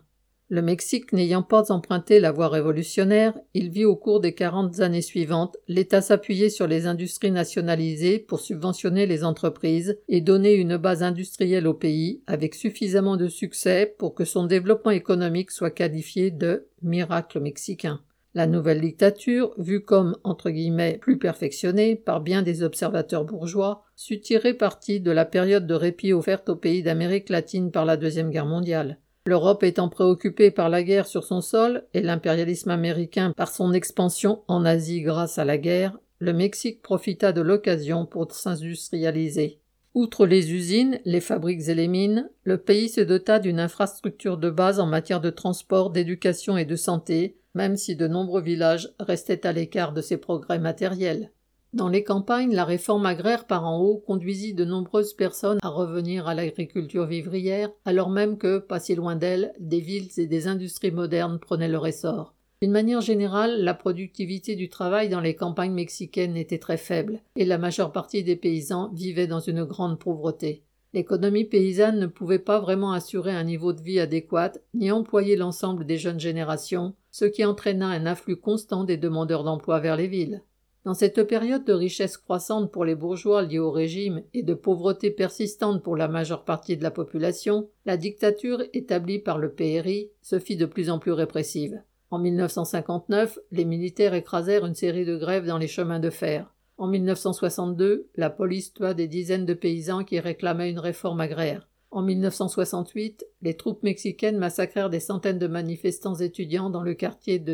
Le 0.54 0.62
Mexique 0.62 1.14
n'ayant 1.14 1.44
pas 1.44 1.72
emprunté 1.72 2.20
la 2.20 2.34
voie 2.34 2.50
révolutionnaire, 2.50 3.34
il 3.54 3.70
vit 3.70 3.86
au 3.86 3.96
cours 3.96 4.20
des 4.20 4.34
quarante 4.36 4.82
années 4.82 5.02
suivantes 5.02 5.56
l'État 5.70 6.02
s'appuyer 6.02 6.50
sur 6.50 6.68
les 6.68 6.88
industries 6.88 7.32
nationalisées 7.32 8.20
pour 8.20 8.42
subventionner 8.42 9.06
les 9.06 9.24
entreprises 9.24 9.98
et 10.10 10.20
donner 10.20 10.56
une 10.56 10.76
base 10.76 11.04
industrielle 11.04 11.68
au 11.68 11.74
pays 11.74 12.22
avec 12.28 12.54
suffisamment 12.54 13.16
de 13.16 13.30
succès 13.30 13.96
pour 13.98 14.14
que 14.14 14.26
son 14.26 14.46
développement 14.46 14.92
économique 14.92 15.52
soit 15.52 15.72
qualifié 15.72 16.32
de 16.32 16.68
miracle 16.82 17.40
mexicain. 17.40 18.02
La 18.34 18.46
nouvelle 18.46 18.82
dictature, 18.82 19.54
vue 19.58 19.86
comme 19.86 20.18
entre 20.26 20.50
guillemets 20.50 20.98
plus 20.98 21.18
perfectionnée 21.18 21.96
par 21.96 22.20
bien 22.20 22.42
des 22.42 22.62
observateurs 22.62 23.24
bourgeois, 23.24 23.86
sut 23.96 24.20
tirer 24.20 24.54
parti 24.54 25.00
de 25.00 25.12
la 25.12 25.24
période 25.24 25.66
de 25.66 25.76
répit 25.76 26.12
offerte 26.12 26.50
aux 26.50 26.58
pays 26.58 26.84
d'Amérique 26.84 27.30
latine 27.30 27.72
par 27.72 27.86
la 27.86 27.96
Deuxième 27.96 28.32
Guerre 28.32 28.46
mondiale. 28.46 29.00
L'Europe 29.28 29.62
étant 29.62 29.88
préoccupée 29.88 30.50
par 30.50 30.70
la 30.70 30.82
guerre 30.82 31.06
sur 31.06 31.24
son 31.24 31.42
sol 31.42 31.86
et 31.94 32.02
l'impérialisme 32.02 32.72
américain 32.72 33.34
par 33.38 33.54
son 33.54 33.72
expansion 33.72 34.42
en 34.48 34.66
Asie 34.66 35.02
grâce 35.02 35.38
à 35.38 35.46
la 35.46 35.60
guerre, 35.60 36.00
le 36.18 36.34
Mexique 36.34 36.82
profita 36.82 37.32
de 37.32 37.42
l'occasion 37.42 38.08
pour 38.08 38.32
s'industrialiser. 38.32 39.60
Outre 39.94 40.26
les 40.26 40.54
usines, 40.54 41.00
les 41.06 41.22
fabriques 41.22 41.68
et 41.68 41.76
les 41.76 41.88
mines, 41.88 42.32
le 42.44 42.58
pays 42.58 42.90
se 42.90 43.02
dota 43.02 43.38
d'une 43.38 43.60
infrastructure 43.60 44.38
de 44.38 44.50
base 44.50 44.80
en 44.80 44.88
matière 44.88 45.22
de 45.22 45.30
transport, 45.30 45.92
d'éducation 45.92 46.58
et 46.58 46.66
de 46.66 46.76
santé, 46.76 47.38
même 47.54 47.78
si 47.78 47.96
de 47.96 48.08
nombreux 48.08 48.42
villages 48.42 48.90
restaient 49.00 49.46
à 49.46 49.52
l'écart 49.52 49.94
de 49.94 50.02
ces 50.02 50.18
progrès 50.18 50.60
matériels. 50.60 51.32
Dans 51.74 51.88
les 51.88 52.04
campagnes, 52.04 52.54
la 52.54 52.66
réforme 52.66 53.06
agraire 53.06 53.48
par 53.48 53.66
en 53.66 53.80
haut 53.80 53.98
conduisit 53.98 54.54
de 54.54 54.66
nombreuses 54.66 55.14
personnes 55.14 55.60
à 55.64 55.70
revenir 55.70 56.28
à 56.28 56.36
l'agriculture 56.36 57.06
vivrière, 57.06 57.70
alors 57.86 58.10
même 58.10 58.38
que, 58.38 58.58
pas 58.58 58.82
si 58.82 58.94
loin 58.94 59.16
d'elles, 59.16 59.54
des 59.58 59.80
villes 59.80 60.10
et 60.18 60.28
des 60.28 60.48
industries 60.48 60.92
modernes 60.92 61.40
prenaient 61.40 61.70
leur 61.70 61.88
essor. 61.88 62.34
D'une 62.62 62.74
manière 62.74 63.00
générale, 63.00 63.64
la 63.64 63.74
productivité 63.74 64.58
du 64.58 64.68
travail 64.68 65.08
dans 65.08 65.22
les 65.22 65.34
campagnes 65.34 65.72
mexicaines 65.72 66.36
était 66.36 66.60
très 66.60 66.76
faible, 66.76 67.22
et 67.38 67.46
la 67.46 67.58
majeure 67.58 67.94
partie 67.94 68.24
des 68.24 68.36
paysans 68.36 68.92
vivaient 68.94 69.26
dans 69.26 69.40
une 69.40 69.64
grande 69.64 69.98
pauvreté. 69.98 70.64
L'économie 70.94 71.46
paysanne 71.46 72.00
ne 72.00 72.08
pouvait 72.08 72.38
pas 72.38 72.60
vraiment 72.60 72.92
assurer 72.92 73.32
un 73.32 73.46
niveau 73.46 73.72
de 73.72 73.82
vie 73.82 74.02
adéquat, 74.02 74.52
ni 74.74 74.92
employer 74.92 75.38
l'ensemble 75.38 75.86
des 75.86 75.98
jeunes 75.98 76.20
générations, 76.20 76.96
ce 77.12 77.24
qui 77.24 77.46
entraîna 77.46 77.88
un 77.88 78.06
afflux 78.06 78.36
constant 78.36 78.84
des 78.84 78.98
demandeurs 78.98 79.46
d'emploi 79.46 79.80
vers 79.80 79.96
les 79.96 80.08
villes. 80.08 80.42
Dans 80.84 80.96
cette 80.96 81.24
période 81.24 81.64
de 81.64 81.74
richesse 81.74 82.18
croissante 82.18 82.72
pour 82.72 82.86
les 82.86 82.96
bourgeois 82.96 83.44
liés 83.44 83.60
au 83.60 83.70
régime 83.70 84.24
et 84.34 84.42
de 84.42 84.56
pauvreté 84.56 85.12
persistante 85.12 85.84
pour 85.84 85.96
la 85.96 86.08
majeure 86.08 86.44
partie 86.44 86.76
de 86.76 86.82
la 86.82 86.90
population, 86.90 87.70
la 87.86 87.98
dictature 87.98 88.64
établie 88.74 89.20
par 89.20 89.38
le 89.38 89.52
PRI 89.52 90.10
se 90.24 90.40
fit 90.40 90.58
de 90.58 90.66
plus 90.66 90.90
en 90.90 90.98
plus 90.98 91.12
répressive. 91.12 91.84
En 92.10 92.18
1959, 92.18 93.38
les 93.52 93.66
militaires 93.66 94.16
écrasèrent 94.16 94.66
une 94.66 94.74
série 94.74 95.06
de 95.06 95.18
grèves 95.18 95.46
dans 95.46 95.60
les 95.60 95.68
chemins 95.68 96.00
de 96.00 96.10
fer. 96.10 96.52
En 96.80 96.88
1962, 96.88 98.10
la 98.16 98.32
police 98.32 98.74
tua 98.74 98.96
des 98.96 99.08
dizaines 99.08 99.46
de 99.46 99.54
paysans 99.54 100.04
qui 100.04 100.20
réclamaient 100.20 100.72
une 100.72 100.80
réforme 100.80 101.22
agraire. 101.22 101.70
En 101.92 102.02
1968, 102.02 103.24
les 103.44 103.56
troupes 103.56 103.84
mexicaines 103.84 104.38
massacrèrent 104.38 104.90
des 104.90 105.00
centaines 105.00 105.38
de 105.38 105.48
manifestants 105.48 106.16
étudiants 106.16 106.72
dans 106.72 106.82
le 106.82 106.96
quartier 106.96 107.38
de 107.38 107.54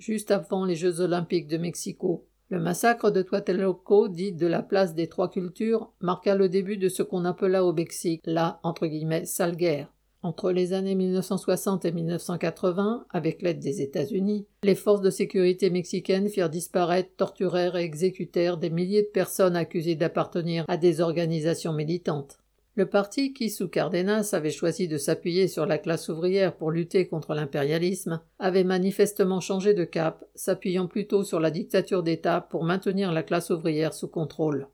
juste 0.00 0.30
avant 0.30 0.64
les 0.64 0.74
Jeux 0.74 1.00
olympiques 1.00 1.46
de 1.46 1.58
Mexico. 1.58 2.26
Le 2.48 2.58
massacre 2.58 3.12
de 3.12 3.22
Tlatelolco, 3.22 4.08
dit 4.08 4.32
de 4.32 4.46
la 4.46 4.62
place 4.62 4.94
des 4.94 5.06
trois 5.06 5.30
cultures, 5.30 5.92
marqua 6.00 6.34
le 6.34 6.48
début 6.48 6.78
de 6.78 6.88
ce 6.88 7.04
qu'on 7.04 7.24
appela 7.24 7.64
au 7.64 7.72
Mexique 7.72 8.22
la 8.24 8.58
entre 8.64 8.88
guillemets 8.88 9.26
sale 9.26 9.54
guerre. 9.54 9.92
Entre 10.22 10.50
les 10.52 10.72
années 10.72 10.96
1960 10.96 11.84
et 11.84 11.92
1980, 11.92 13.06
avec 13.10 13.40
l'aide 13.40 13.60
des 13.60 13.80
États-Unis, 13.80 14.46
les 14.64 14.74
forces 14.74 15.00
de 15.00 15.10
sécurité 15.10 15.70
mexicaines 15.70 16.28
firent 16.28 16.50
disparaître, 16.50 17.10
torturèrent 17.16 17.76
et 17.76 17.84
exécutèrent 17.84 18.58
des 18.58 18.68
milliers 18.68 19.02
de 19.02 19.08
personnes 19.08 19.56
accusées 19.56 19.94
d'appartenir 19.94 20.64
à 20.68 20.76
des 20.76 21.00
organisations 21.00 21.72
militantes. 21.72 22.39
Le 22.80 22.86
parti 22.86 23.34
qui, 23.34 23.50
sous 23.50 23.68
Cardenas, 23.68 24.30
avait 24.32 24.50
choisi 24.50 24.88
de 24.88 24.96
s'appuyer 24.96 25.48
sur 25.48 25.66
la 25.66 25.76
classe 25.76 26.08
ouvrière 26.08 26.56
pour 26.56 26.70
lutter 26.70 27.06
contre 27.06 27.34
l'impérialisme, 27.34 28.22
avait 28.38 28.64
manifestement 28.64 29.40
changé 29.40 29.74
de 29.74 29.84
cap, 29.84 30.24
s'appuyant 30.34 30.86
plutôt 30.86 31.22
sur 31.22 31.40
la 31.40 31.50
dictature 31.50 32.02
d'État 32.02 32.40
pour 32.40 32.64
maintenir 32.64 33.12
la 33.12 33.22
classe 33.22 33.50
ouvrière 33.50 33.92
sous 33.92 34.08
contrôle, 34.08 34.66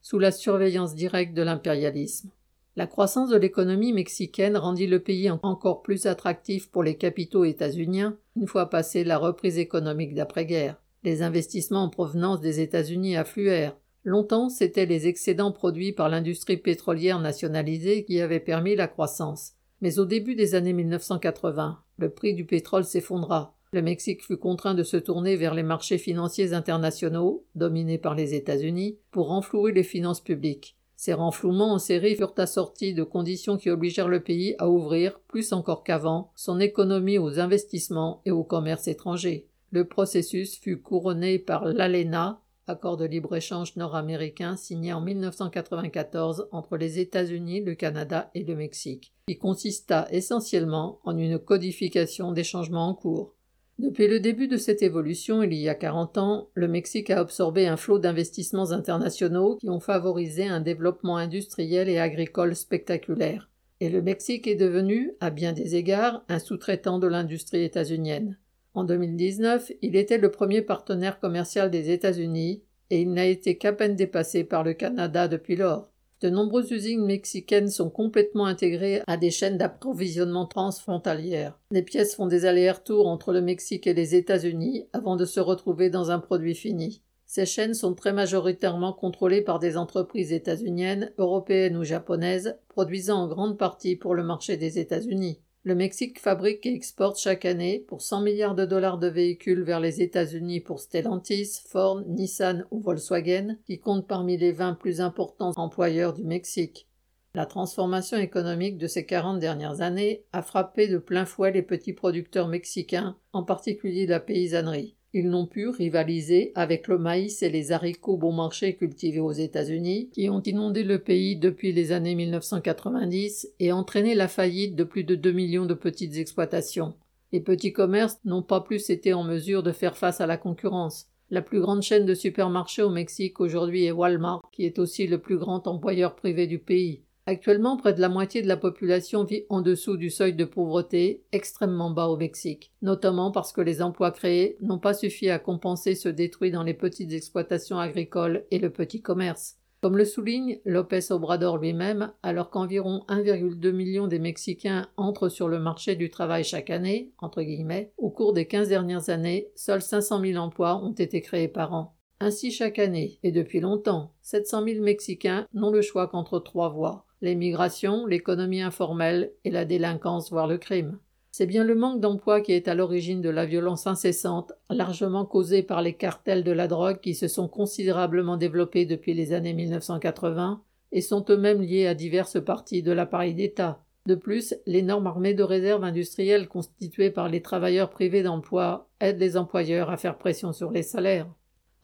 sous 0.00 0.18
la 0.18 0.32
surveillance 0.32 0.96
directe 0.96 1.34
de 1.34 1.42
l'impérialisme. 1.42 2.30
La 2.74 2.88
croissance 2.88 3.30
de 3.30 3.36
l'économie 3.36 3.92
mexicaine 3.92 4.56
rendit 4.56 4.88
le 4.88 4.98
pays 4.98 5.30
encore 5.30 5.82
plus 5.82 6.06
attractif 6.06 6.68
pour 6.68 6.82
les 6.82 6.96
capitaux 6.96 7.44
états-uniens 7.44 8.18
une 8.34 8.48
fois 8.48 8.70
passée 8.70 9.04
la 9.04 9.18
reprise 9.18 9.58
économique 9.58 10.16
d'après-guerre. 10.16 10.82
Les 11.04 11.22
investissements 11.22 11.84
en 11.84 11.90
provenance 11.90 12.40
des 12.40 12.58
États-Unis 12.58 13.16
affluèrent. 13.16 13.76
Longtemps, 14.04 14.48
c'étaient 14.48 14.86
les 14.86 15.06
excédents 15.06 15.52
produits 15.52 15.92
par 15.92 16.08
l'industrie 16.08 16.56
pétrolière 16.56 17.20
nationalisée 17.20 18.04
qui 18.04 18.20
avaient 18.20 18.40
permis 18.40 18.74
la 18.74 18.88
croissance. 18.88 19.52
Mais 19.80 20.00
au 20.00 20.04
début 20.04 20.34
des 20.34 20.54
années 20.56 20.72
1980, 20.72 21.78
le 21.98 22.10
prix 22.10 22.34
du 22.34 22.44
pétrole 22.44 22.84
s'effondra. 22.84 23.56
Le 23.72 23.80
Mexique 23.80 24.24
fut 24.24 24.36
contraint 24.36 24.74
de 24.74 24.82
se 24.82 24.96
tourner 24.96 25.36
vers 25.36 25.54
les 25.54 25.62
marchés 25.62 25.98
financiers 25.98 26.52
internationaux, 26.52 27.46
dominés 27.54 27.98
par 27.98 28.14
les 28.14 28.34
États-Unis, 28.34 28.98
pour 29.12 29.28
renflouer 29.28 29.72
les 29.72 29.84
finances 29.84 30.20
publiques. 30.20 30.76
Ces 30.96 31.14
renflouements 31.14 31.72
en 31.72 31.78
série 31.78 32.16
furent 32.16 32.34
assortis 32.36 32.94
de 32.94 33.02
conditions 33.02 33.56
qui 33.56 33.70
obligèrent 33.70 34.08
le 34.08 34.22
pays 34.22 34.54
à 34.58 34.68
ouvrir, 34.68 35.20
plus 35.20 35.52
encore 35.52 35.84
qu'avant, 35.84 36.32
son 36.36 36.60
économie 36.60 37.18
aux 37.18 37.40
investissements 37.40 38.20
et 38.26 38.30
au 38.30 38.44
commerce 38.44 38.88
étranger. 38.88 39.48
Le 39.70 39.86
processus 39.86 40.58
fut 40.58 40.76
couronné 40.76 41.38
par 41.38 41.64
l'ALENA, 41.64 42.41
accord 42.66 42.96
de 42.96 43.04
libre-échange 43.04 43.76
nord-américain 43.76 44.56
signé 44.56 44.92
en 44.92 45.00
1994 45.00 46.48
entre 46.52 46.76
les 46.76 46.98
États-Unis, 46.98 47.62
le 47.62 47.74
Canada 47.74 48.30
et 48.34 48.44
le 48.44 48.54
Mexique, 48.54 49.12
qui 49.26 49.38
consista 49.38 50.06
essentiellement 50.10 51.00
en 51.04 51.16
une 51.16 51.38
codification 51.38 52.32
des 52.32 52.44
changements 52.44 52.88
en 52.88 52.94
cours. 52.94 53.34
Depuis 53.78 54.06
le 54.06 54.20
début 54.20 54.48
de 54.48 54.58
cette 54.58 54.82
évolution, 54.82 55.42
il 55.42 55.54
y 55.54 55.68
a 55.68 55.74
40 55.74 56.18
ans, 56.18 56.50
le 56.54 56.68
Mexique 56.68 57.10
a 57.10 57.18
absorbé 57.18 57.66
un 57.66 57.76
flot 57.76 57.98
d'investissements 57.98 58.70
internationaux 58.70 59.56
qui 59.56 59.70
ont 59.70 59.80
favorisé 59.80 60.46
un 60.46 60.60
développement 60.60 61.16
industriel 61.16 61.88
et 61.88 61.98
agricole 61.98 62.54
spectaculaire. 62.54 63.50
Et 63.80 63.88
le 63.88 64.00
Mexique 64.00 64.46
est 64.46 64.54
devenu, 64.54 65.12
à 65.20 65.30
bien 65.30 65.52
des 65.52 65.74
égards, 65.74 66.22
un 66.28 66.38
sous-traitant 66.38 67.00
de 67.00 67.08
l'industrie 67.08 67.64
états-unienne. 67.64 68.38
En 68.74 68.84
2019, 68.84 69.72
il 69.82 69.96
était 69.96 70.18
le 70.18 70.30
premier 70.30 70.62
partenaire 70.62 71.20
commercial 71.20 71.70
des 71.70 71.90
États-Unis 71.90 72.62
et 72.88 73.02
il 73.02 73.12
n'a 73.12 73.26
été 73.26 73.58
qu'à 73.58 73.72
peine 73.72 73.96
dépassé 73.96 74.44
par 74.44 74.64
le 74.64 74.72
Canada 74.72 75.28
depuis 75.28 75.56
lors. 75.56 75.92
De 76.22 76.30
nombreuses 76.30 76.70
usines 76.70 77.04
mexicaines 77.04 77.68
sont 77.68 77.90
complètement 77.90 78.46
intégrées 78.46 79.02
à 79.06 79.16
des 79.16 79.30
chaînes 79.30 79.58
d'approvisionnement 79.58 80.46
transfrontalières. 80.46 81.58
Les 81.70 81.82
pièces 81.82 82.14
font 82.14 82.26
des 82.26 82.46
allers-retours 82.46 83.08
entre 83.08 83.32
le 83.32 83.42
Mexique 83.42 83.86
et 83.86 83.94
les 83.94 84.14
États-Unis 84.14 84.86
avant 84.92 85.16
de 85.16 85.24
se 85.24 85.40
retrouver 85.40 85.90
dans 85.90 86.10
un 86.10 86.20
produit 86.20 86.54
fini. 86.54 87.02
Ces 87.26 87.44
chaînes 87.44 87.74
sont 87.74 87.94
très 87.94 88.12
majoritairement 88.12 88.92
contrôlées 88.92 89.42
par 89.42 89.58
des 89.58 89.76
entreprises 89.76 90.32
états-uniennes, 90.32 91.12
européennes 91.18 91.76
ou 91.76 91.82
japonaises, 91.82 92.56
produisant 92.68 93.22
en 93.22 93.26
grande 93.26 93.58
partie 93.58 93.96
pour 93.96 94.14
le 94.14 94.22
marché 94.22 94.56
des 94.56 94.78
États-Unis. 94.78 95.40
Le 95.64 95.76
Mexique 95.76 96.18
fabrique 96.18 96.66
et 96.66 96.74
exporte 96.74 97.20
chaque 97.20 97.44
année 97.44 97.78
pour 97.86 98.02
100 98.02 98.22
milliards 98.22 98.56
de 98.56 98.64
dollars 98.64 98.98
de 98.98 99.06
véhicules 99.06 99.62
vers 99.62 99.78
les 99.78 100.02
États-Unis 100.02 100.58
pour 100.58 100.80
Stellantis, 100.80 101.60
Ford, 101.68 102.02
Nissan 102.08 102.66
ou 102.72 102.80
Volkswagen, 102.80 103.58
qui 103.64 103.78
comptent 103.78 104.08
parmi 104.08 104.36
les 104.36 104.50
20 104.50 104.74
plus 104.74 105.00
importants 105.00 105.52
employeurs 105.54 106.14
du 106.14 106.24
Mexique. 106.24 106.88
La 107.34 107.46
transformation 107.46 108.18
économique 108.18 108.76
de 108.76 108.88
ces 108.88 109.06
40 109.06 109.38
dernières 109.38 109.82
années 109.82 110.24
a 110.32 110.42
frappé 110.42 110.88
de 110.88 110.98
plein 110.98 111.24
fouet 111.24 111.52
les 111.52 111.62
petits 111.62 111.92
producteurs 111.92 112.48
mexicains, 112.48 113.16
en 113.32 113.44
particulier 113.44 114.08
la 114.08 114.18
paysannerie. 114.18 114.96
Ils 115.14 115.28
n'ont 115.28 115.46
pu 115.46 115.68
rivaliser 115.68 116.52
avec 116.54 116.88
le 116.88 116.96
maïs 116.96 117.42
et 117.42 117.50
les 117.50 117.72
haricots 117.72 118.16
bon 118.16 118.32
marché 118.32 118.76
cultivés 118.76 119.20
aux 119.20 119.32
États-Unis, 119.32 120.08
qui 120.10 120.30
ont 120.30 120.40
inondé 120.40 120.84
le 120.84 121.00
pays 121.00 121.36
depuis 121.36 121.72
les 121.72 121.92
années 121.92 122.14
1990 122.14 123.48
et 123.60 123.72
entraîné 123.72 124.14
la 124.14 124.28
faillite 124.28 124.74
de 124.74 124.84
plus 124.84 125.04
de 125.04 125.14
2 125.14 125.32
millions 125.32 125.66
de 125.66 125.74
petites 125.74 126.16
exploitations. 126.16 126.94
Les 127.30 127.40
petits 127.40 127.74
commerces 127.74 128.18
n'ont 128.24 128.42
pas 128.42 128.62
plus 128.62 128.88
été 128.88 129.12
en 129.12 129.22
mesure 129.22 129.62
de 129.62 129.72
faire 129.72 129.98
face 129.98 130.22
à 130.22 130.26
la 130.26 130.38
concurrence. 130.38 131.08
La 131.30 131.42
plus 131.42 131.60
grande 131.60 131.82
chaîne 131.82 132.06
de 132.06 132.14
supermarchés 132.14 132.82
au 132.82 132.90
Mexique 132.90 133.40
aujourd'hui 133.40 133.84
est 133.84 133.92
Walmart, 133.92 134.42
qui 134.50 134.64
est 134.64 134.78
aussi 134.78 135.06
le 135.06 135.18
plus 135.18 135.36
grand 135.36 135.66
employeur 135.66 136.14
privé 136.14 136.46
du 136.46 136.58
pays. 136.58 137.02
Actuellement, 137.24 137.76
près 137.76 137.94
de 137.94 138.00
la 138.00 138.08
moitié 138.08 138.42
de 138.42 138.48
la 138.48 138.56
population 138.56 139.22
vit 139.22 139.44
en 139.48 139.60
dessous 139.60 139.96
du 139.96 140.10
seuil 140.10 140.34
de 140.34 140.44
pauvreté, 140.44 141.22
extrêmement 141.30 141.92
bas 141.92 142.08
au 142.08 142.16
Mexique, 142.16 142.72
notamment 142.82 143.30
parce 143.30 143.52
que 143.52 143.60
les 143.60 143.80
emplois 143.80 144.10
créés 144.10 144.56
n'ont 144.60 144.80
pas 144.80 144.92
suffi 144.92 145.30
à 145.30 145.38
compenser 145.38 145.94
ceux 145.94 146.12
détruits 146.12 146.50
dans 146.50 146.64
les 146.64 146.74
petites 146.74 147.12
exploitations 147.12 147.78
agricoles 147.78 148.44
et 148.50 148.58
le 148.58 148.70
petit 148.70 149.02
commerce. 149.02 149.58
Comme 149.82 149.96
le 149.96 150.04
souligne 150.04 150.58
Lopez 150.64 151.10
Obrador 151.12 151.58
lui-même, 151.58 152.12
alors 152.24 152.50
qu'environ 152.50 153.04
1,2 153.08 153.70
million 153.70 154.08
des 154.08 154.18
Mexicains 154.18 154.88
entrent 154.96 155.28
sur 155.28 155.46
le 155.46 155.60
marché 155.60 155.94
du 155.94 156.10
travail 156.10 156.42
chaque 156.42 156.70
année, 156.70 157.12
entre 157.18 157.42
guillemets, 157.42 157.92
au 157.98 158.10
cours 158.10 158.32
des 158.32 158.46
15 158.46 158.68
dernières 158.68 159.10
années, 159.10 159.48
seuls 159.54 159.82
500 159.82 160.20
000 160.22 160.42
emplois 160.42 160.82
ont 160.82 160.92
été 160.92 161.20
créés 161.20 161.48
par 161.48 161.72
an. 161.72 161.94
Ainsi 162.18 162.50
chaque 162.50 162.80
année, 162.80 163.20
et 163.22 163.30
depuis 163.30 163.60
longtemps, 163.60 164.12
700 164.22 164.64
000 164.64 164.84
Mexicains 164.84 165.46
n'ont 165.54 165.70
le 165.70 165.82
choix 165.82 166.08
qu'entre 166.08 166.40
trois 166.40 166.68
voies 166.68 167.06
l'émigration, 167.22 168.04
l'économie 168.04 168.60
informelle 168.60 169.32
et 169.44 169.50
la 169.50 169.64
délinquance, 169.64 170.30
voire 170.30 170.46
le 170.46 170.58
crime. 170.58 170.98
C'est 171.30 171.46
bien 171.46 171.64
le 171.64 171.74
manque 171.74 172.00
d'emploi 172.00 172.42
qui 172.42 172.52
est 172.52 172.68
à 172.68 172.74
l'origine 172.74 173.22
de 173.22 173.30
la 173.30 173.46
violence 173.46 173.86
incessante, 173.86 174.52
largement 174.68 175.24
causée 175.24 175.62
par 175.62 175.80
les 175.80 175.94
cartels 175.94 176.44
de 176.44 176.52
la 176.52 176.68
drogue 176.68 177.00
qui 177.00 177.14
se 177.14 177.26
sont 177.26 177.48
considérablement 177.48 178.36
développés 178.36 178.84
depuis 178.84 179.14
les 179.14 179.32
années 179.32 179.54
1980 179.54 180.62
et 180.90 181.00
sont 181.00 181.24
eux-mêmes 181.30 181.62
liés 181.62 181.86
à 181.86 181.94
diverses 181.94 182.44
parties 182.44 182.82
de 182.82 182.92
l'appareil 182.92 183.32
d'État. 183.32 183.82
De 184.06 184.14
plus, 184.14 184.54
l'énorme 184.66 185.06
armée 185.06 185.32
de 185.32 185.44
réserve 185.44 185.84
industrielle 185.84 186.48
constituée 186.48 187.10
par 187.10 187.30
les 187.30 187.40
travailleurs 187.40 187.88
privés 187.88 188.22
d'emploi 188.22 188.90
aide 189.00 189.18
les 189.18 189.38
employeurs 189.38 189.90
à 189.90 189.96
faire 189.96 190.18
pression 190.18 190.52
sur 190.52 190.70
les 190.70 190.82
salaires. 190.82 191.28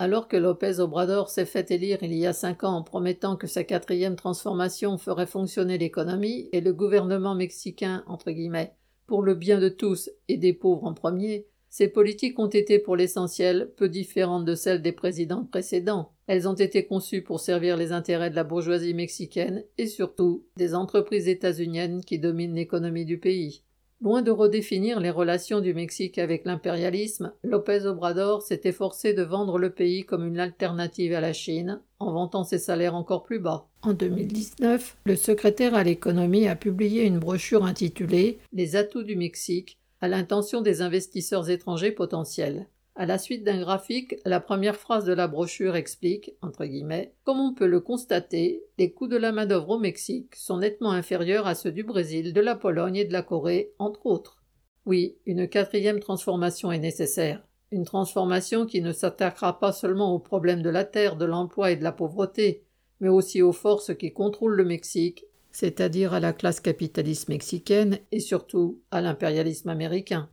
Alors 0.00 0.28
que 0.28 0.36
Lopez 0.36 0.78
Obrador 0.78 1.28
s'est 1.28 1.44
fait 1.44 1.72
élire 1.72 1.98
il 2.02 2.14
y 2.14 2.24
a 2.24 2.32
cinq 2.32 2.62
ans 2.62 2.76
en 2.76 2.82
promettant 2.84 3.34
que 3.36 3.48
sa 3.48 3.64
quatrième 3.64 4.14
transformation 4.14 4.96
ferait 4.96 5.26
fonctionner 5.26 5.76
l'économie 5.76 6.48
et 6.52 6.60
le 6.60 6.72
gouvernement 6.72 7.34
mexicain, 7.34 8.04
entre 8.06 8.30
guillemets, 8.30 8.74
pour 9.08 9.22
le 9.22 9.34
bien 9.34 9.58
de 9.58 9.68
tous 9.68 10.08
et 10.28 10.36
des 10.36 10.52
pauvres 10.52 10.84
en 10.84 10.94
premier, 10.94 11.48
ces 11.68 11.88
politiques 11.88 12.38
ont 12.38 12.46
été 12.46 12.78
pour 12.78 12.94
l'essentiel 12.94 13.72
peu 13.76 13.88
différentes 13.88 14.44
de 14.44 14.54
celles 14.54 14.82
des 14.82 14.92
présidents 14.92 15.44
précédents. 15.44 16.12
Elles 16.28 16.48
ont 16.48 16.54
été 16.54 16.86
conçues 16.86 17.22
pour 17.22 17.40
servir 17.40 17.76
les 17.76 17.90
intérêts 17.90 18.30
de 18.30 18.36
la 18.36 18.44
bourgeoisie 18.44 18.94
mexicaine 18.94 19.64
et 19.78 19.86
surtout 19.86 20.46
des 20.56 20.76
entreprises 20.76 21.26
états-uniennes 21.26 22.04
qui 22.04 22.20
dominent 22.20 22.54
l'économie 22.54 23.04
du 23.04 23.18
pays. 23.18 23.64
Loin 24.00 24.22
de 24.22 24.30
redéfinir 24.30 25.00
les 25.00 25.10
relations 25.10 25.60
du 25.60 25.74
Mexique 25.74 26.18
avec 26.18 26.44
l'impérialisme, 26.44 27.32
López 27.42 27.84
Obrador 27.84 28.42
s'est 28.42 28.60
efforcé 28.62 29.12
de 29.12 29.24
vendre 29.24 29.58
le 29.58 29.70
pays 29.70 30.06
comme 30.06 30.24
une 30.24 30.38
alternative 30.38 31.14
à 31.14 31.20
la 31.20 31.32
Chine, 31.32 31.80
en 31.98 32.12
vantant 32.12 32.44
ses 32.44 32.58
salaires 32.58 32.94
encore 32.94 33.24
plus 33.24 33.40
bas. 33.40 33.66
En 33.82 33.94
2019, 33.94 34.98
le 35.04 35.16
secrétaire 35.16 35.74
à 35.74 35.82
l'économie 35.82 36.46
a 36.46 36.54
publié 36.54 37.06
une 37.06 37.18
brochure 37.18 37.64
intitulée 37.64 38.38
Les 38.52 38.76
atouts 38.76 39.02
du 39.02 39.16
Mexique 39.16 39.78
à 40.00 40.06
l'intention 40.06 40.60
des 40.60 40.80
investisseurs 40.80 41.50
étrangers 41.50 41.90
potentiels. 41.90 42.68
À 43.00 43.06
la 43.06 43.16
suite 43.16 43.44
d'un 43.44 43.60
graphique, 43.60 44.16
la 44.24 44.40
première 44.40 44.74
phrase 44.74 45.04
de 45.04 45.12
la 45.12 45.28
brochure 45.28 45.76
explique, 45.76 46.32
entre 46.42 46.64
guillemets, 46.64 47.14
Comme 47.22 47.38
on 47.38 47.54
peut 47.54 47.68
le 47.68 47.78
constater, 47.78 48.64
les 48.76 48.90
coûts 48.90 49.06
de 49.06 49.16
la 49.16 49.30
main-d'œuvre 49.30 49.70
au 49.70 49.78
Mexique 49.78 50.34
sont 50.34 50.58
nettement 50.58 50.90
inférieurs 50.90 51.46
à 51.46 51.54
ceux 51.54 51.70
du 51.70 51.84
Brésil, 51.84 52.32
de 52.32 52.40
la 52.40 52.56
Pologne 52.56 52.96
et 52.96 53.04
de 53.04 53.12
la 53.12 53.22
Corée, 53.22 53.70
entre 53.78 54.04
autres. 54.06 54.42
Oui, 54.84 55.16
une 55.26 55.46
quatrième 55.46 56.00
transformation 56.00 56.72
est 56.72 56.80
nécessaire. 56.80 57.46
Une 57.70 57.84
transformation 57.84 58.66
qui 58.66 58.82
ne 58.82 58.90
s'attaquera 58.90 59.60
pas 59.60 59.70
seulement 59.70 60.12
aux 60.12 60.18
problèmes 60.18 60.62
de 60.62 60.70
la 60.70 60.84
terre, 60.84 61.14
de 61.14 61.24
l'emploi 61.24 61.70
et 61.70 61.76
de 61.76 61.84
la 61.84 61.92
pauvreté, 61.92 62.64
mais 62.98 63.08
aussi 63.08 63.42
aux 63.42 63.52
forces 63.52 63.94
qui 63.94 64.12
contrôlent 64.12 64.56
le 64.56 64.64
Mexique, 64.64 65.24
c'est-à-dire 65.52 66.14
à 66.14 66.20
la 66.20 66.32
classe 66.32 66.58
capitaliste 66.58 67.28
mexicaine 67.28 68.00
et 68.10 68.18
surtout 68.18 68.80
à 68.90 69.00
l'impérialisme 69.00 69.68
américain 69.68 70.28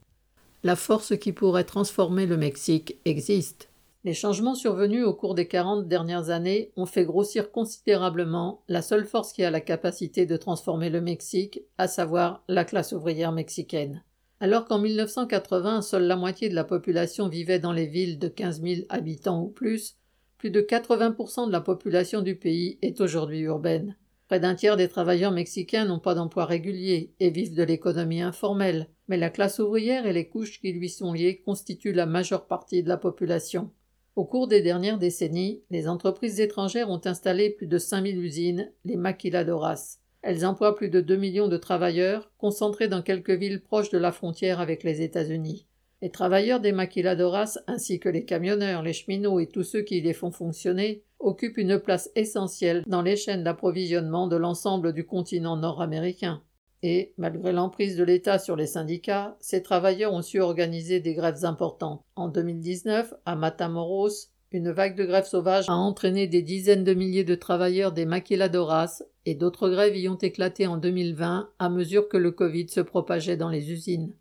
la 0.66 0.76
force 0.76 1.16
qui 1.16 1.32
pourrait 1.32 1.64
transformer 1.64 2.26
le 2.26 2.38
Mexique 2.38 2.98
existe. 3.06 3.70
Les 4.04 4.16
changements 4.16 4.56
survenus 4.56 5.06
au 5.06 5.14
cours 5.14 5.36
des 5.36 5.48
quarante 5.48 5.88
dernières 5.88 6.32
années 6.32 6.72
ont 6.76 6.88
fait 6.88 7.06
grossir 7.06 7.52
considérablement 7.52 8.64
la 8.68 8.82
seule 8.82 9.06
force 9.06 9.32
qui 9.32 9.44
a 9.44 9.52
la 9.52 9.62
capacité 9.62 10.26
de 10.26 10.36
transformer 10.38 10.90
le 10.90 11.02
Mexique, 11.02 11.62
à 11.78 11.88
savoir 11.88 12.44
la 12.48 12.66
classe 12.66 12.94
ouvrière 12.94 13.32
mexicaine. 13.32 14.02
Alors 14.40 14.66
qu'en 14.66 14.80
1980, 14.80 15.84
seule 15.84 16.08
la 16.08 16.16
moitié 16.16 16.50
de 16.50 16.56
la 16.56 16.64
population 16.64 17.30
vivait 17.30 17.60
dans 17.60 17.72
les 17.72 17.86
villes 17.86 18.18
de 18.18 18.28
15 18.28 18.64
000 18.64 18.82
habitants 18.90 19.44
ou 19.44 19.50
plus, 19.50 19.98
plus 20.40 20.50
de 20.50 20.62
80% 20.62 21.46
de 21.46 21.52
la 21.52 21.62
population 21.62 22.24
du 22.24 22.38
pays 22.38 22.80
est 22.82 23.02
aujourd'hui 23.02 23.42
urbaine. 23.42 23.96
Près 24.28 24.40
d'un 24.40 24.56
tiers 24.56 24.76
des 24.76 24.88
travailleurs 24.88 25.32
mexicains 25.32 25.86
n'ont 25.86 26.00
pas 26.00 26.16
d'emploi 26.16 26.46
régulier 26.46 27.14
et 27.20 27.30
vivent 27.30 27.54
de 27.54 27.62
l'économie 27.62 28.22
informelle, 28.22 28.88
mais 29.08 29.18
la 29.18 29.30
classe 29.30 29.60
ouvrière 29.60 30.08
et 30.08 30.14
les 30.14 30.28
couches 30.28 30.60
qui 30.60 30.74
lui 30.74 30.90
sont 30.90 31.14
liées 31.14 31.42
constituent 31.46 31.94
la 31.94 32.08
majeure 32.08 32.48
partie 32.48 32.82
de 32.82 32.90
la 32.90 32.98
population. 32.98 33.70
Au 34.16 34.26
cours 34.26 34.48
des 34.48 34.62
dernières 34.62 34.98
décennies, 34.98 35.62
les 35.70 35.88
entreprises 35.88 36.40
étrangères 36.40 36.90
ont 36.90 37.02
installé 37.06 37.52
plus 37.52 37.68
de 37.68 37.78
5000 37.78 38.18
usines, 38.18 38.72
les 38.84 38.96
maquiladoras. 38.96 40.00
Elles 40.24 40.44
emploient 40.44 40.76
plus 40.76 40.90
de 40.90 41.02
2 41.02 41.18
millions 41.18 41.48
de 41.48 41.58
travailleurs, 41.58 42.32
concentrés 42.40 42.88
dans 42.88 43.04
quelques 43.04 43.30
villes 43.30 43.62
proches 43.62 43.92
de 43.92 44.00
la 44.00 44.12
frontière 44.12 44.60
avec 44.60 44.84
les 44.84 45.04
États-Unis. 45.04 45.68
Les 46.02 46.10
travailleurs 46.10 46.60
des 46.60 46.72
maquiladoras, 46.72 47.60
ainsi 47.68 48.00
que 48.00 48.10
les 48.10 48.26
camionneurs, 48.26 48.82
les 48.82 48.94
cheminots 48.94 49.40
et 49.40 49.48
tous 49.48 49.64
ceux 49.64 49.82
qui 49.82 50.02
les 50.02 50.14
font 50.14 50.32
fonctionner, 50.32 51.04
occupent 51.26 51.58
une 51.58 51.80
place 51.80 52.10
essentielle 52.16 52.84
dans 52.88 53.02
les 53.02 53.16
chaînes 53.16 53.44
d'approvisionnement 53.44 54.28
de 54.28 54.36
l'ensemble 54.36 54.94
du 54.94 55.06
continent 55.06 55.58
nord-américain. 55.58 56.42
Et, 56.84 57.14
malgré 57.18 57.52
l'emprise 57.52 57.98
de 57.98 58.04
l'État 58.04 58.38
sur 58.38 58.56
les 58.56 58.68
syndicats, 58.68 59.36
ces 59.40 59.64
travailleurs 59.64 60.14
ont 60.14 60.22
su 60.22 60.40
organiser 60.40 61.00
des 61.00 61.16
grèves 61.16 61.44
importantes. 61.44 62.04
En 62.16 62.28
2019, 62.28 63.14
à 63.26 63.36
Matamoros, 63.36 64.30
une 64.52 64.72
vague 64.72 64.96
de 64.96 65.04
grèves 65.04 65.26
sauvages 65.26 65.68
a 65.68 65.74
entraîné 65.74 66.28
des 66.28 66.44
dizaines 66.44 66.84
de 66.84 66.94
milliers 66.94 67.24
de 67.24 67.36
travailleurs 67.36 67.92
des 67.92 68.06
maquiladoras 68.06 69.02
et 69.26 69.34
d'autres 69.34 69.70
grèves 69.70 69.98
y 69.98 70.08
ont 70.08 70.18
éclaté 70.18 70.68
en 70.68 70.78
2020 70.78 71.50
à 71.58 71.70
mesure 71.70 72.08
que 72.08 72.18
le 72.18 72.32
Covid 72.32 72.70
se 72.70 72.82
propageait 72.82 73.36
dans 73.36 73.50
les 73.50 73.72
usines. 73.72 74.14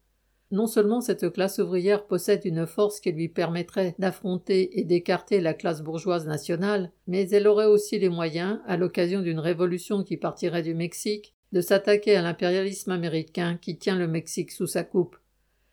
Non 0.55 0.69
seulement 0.69 1.01
cette 1.01 1.33
classe 1.33 1.59
ouvrière 1.59 2.07
possède 2.07 2.45
une 2.45 2.65
force 2.65 3.01
qui 3.01 3.11
lui 3.11 3.29
permettrait 3.29 3.97
d'affronter 3.99 4.79
et 4.79 4.85
d'écarter 4.85 5.41
la 5.41 5.53
classe 5.53 5.83
bourgeoise 5.83 6.29
nationale, 6.29 6.93
mais 7.09 7.29
elle 7.31 7.49
aurait 7.49 7.67
aussi 7.67 7.99
les 7.99 8.09
moyens, 8.09 8.61
à 8.65 8.77
l'occasion 8.77 9.21
d'une 9.21 9.41
révolution 9.41 10.05
qui 10.05 10.17
partirait 10.17 10.63
du 10.63 10.73
Mexique, 10.73 11.35
de 11.51 11.61
s'attaquer 11.61 12.15
à 12.15 12.23
l'impérialisme 12.23 12.93
américain 12.93 13.59
qui 13.61 13.79
tient 13.79 13.99
le 13.99 14.07
Mexique 14.07 14.53
sous 14.53 14.69
sa 14.69 14.85
coupe. 14.85 15.17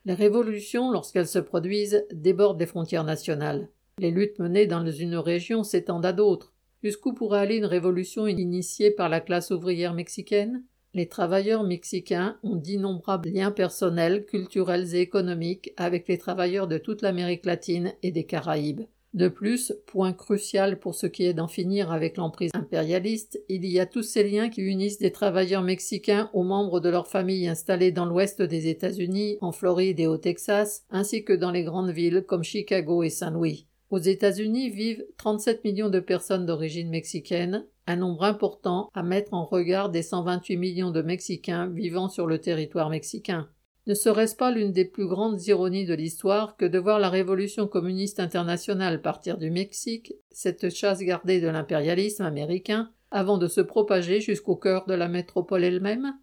Les 0.05 0.15
révolutions, 0.15 0.89
lorsqu'elles 0.89 1.27
se 1.27 1.37
produisent, 1.37 2.03
débordent 2.11 2.59
les 2.59 2.65
frontières 2.65 3.03
nationales. 3.03 3.69
Les 3.99 4.09
luttes 4.09 4.39
menées 4.39 4.65
dans 4.65 4.83
une 4.83 5.17
région 5.17 5.63
s'étendent 5.63 6.07
à 6.07 6.11
d'autres. 6.11 6.53
Jusqu'où 6.81 7.13
pourrait 7.13 7.41
aller 7.41 7.57
une 7.57 7.65
révolution 7.65 8.25
initiée 8.25 8.89
par 8.89 9.09
la 9.09 9.21
classe 9.21 9.51
ouvrière 9.51 9.93
mexicaine? 9.93 10.63
Les 10.93 11.07
travailleurs 11.07 11.63
mexicains 11.63 12.37
ont 12.43 12.57
d'innombrables 12.57 13.29
liens 13.29 13.51
personnels, 13.51 14.25
culturels 14.25 14.93
et 14.93 14.99
économiques 14.99 15.71
avec 15.77 16.09
les 16.09 16.17
travailleurs 16.17 16.67
de 16.67 16.77
toute 16.77 17.01
l'Amérique 17.01 17.45
latine 17.45 17.93
et 18.03 18.11
des 18.11 18.25
Caraïbes. 18.25 18.81
De 19.13 19.29
plus, 19.29 19.73
point 19.87 20.11
crucial 20.11 20.79
pour 20.79 20.95
ce 20.95 21.07
qui 21.07 21.23
est 21.23 21.33
d'en 21.33 21.47
finir 21.47 21.91
avec 21.91 22.17
l'emprise 22.17 22.51
impérialiste, 22.53 23.41
il 23.47 23.65
y 23.65 23.79
a 23.79 23.85
tous 23.85 24.03
ces 24.03 24.23
liens 24.23 24.49
qui 24.49 24.61
unissent 24.61 24.99
des 24.99 25.11
travailleurs 25.11 25.63
mexicains 25.63 26.29
aux 26.33 26.43
membres 26.43 26.81
de 26.81 26.89
leurs 26.89 27.07
familles 27.07 27.47
installées 27.47 27.91
dans 27.91 28.05
l'ouest 28.05 28.41
des 28.41 28.67
États-Unis, 28.67 29.37
en 29.41 29.51
Floride 29.53 29.99
et 29.99 30.07
au 30.07 30.17
Texas, 30.17 30.85
ainsi 30.89 31.23
que 31.23 31.33
dans 31.33 31.51
les 31.51 31.63
grandes 31.63 31.91
villes 31.91 32.23
comme 32.27 32.43
Chicago 32.43 33.03
et 33.03 33.09
Saint-Louis. 33.09 33.67
Aux 33.89 33.99
États-Unis 33.99 34.69
vivent 34.69 35.05
37 35.17 35.65
millions 35.65 35.89
de 35.89 35.99
personnes 35.99 36.45
d'origine 36.45 36.89
mexicaine, 36.89 37.65
un 37.91 37.97
nombre 37.97 38.23
important 38.23 38.89
à 38.93 39.03
mettre 39.03 39.33
en 39.33 39.45
regard 39.45 39.89
des 39.89 40.01
128 40.01 40.57
millions 40.57 40.91
de 40.91 41.01
Mexicains 41.01 41.67
vivant 41.67 42.09
sur 42.09 42.25
le 42.25 42.39
territoire 42.39 42.89
mexicain. 42.89 43.49
Ne 43.87 43.93
serait-ce 43.93 44.35
pas 44.35 44.51
l'une 44.51 44.71
des 44.71 44.85
plus 44.85 45.07
grandes 45.07 45.45
ironies 45.47 45.85
de 45.85 45.93
l'histoire 45.93 46.55
que 46.55 46.65
de 46.65 46.79
voir 46.79 46.99
la 46.99 47.09
révolution 47.09 47.67
communiste 47.67 48.19
internationale 48.19 49.01
partir 49.01 49.37
du 49.37 49.49
Mexique, 49.49 50.13
cette 50.31 50.69
chasse 50.73 50.99
gardée 50.99 51.41
de 51.41 51.47
l'impérialisme 51.47 52.23
américain, 52.23 52.91
avant 53.09 53.37
de 53.37 53.47
se 53.47 53.61
propager 53.61 54.21
jusqu'au 54.21 54.55
cœur 54.55 54.85
de 54.85 54.93
la 54.93 55.07
métropole 55.07 55.63
elle-même? 55.63 56.13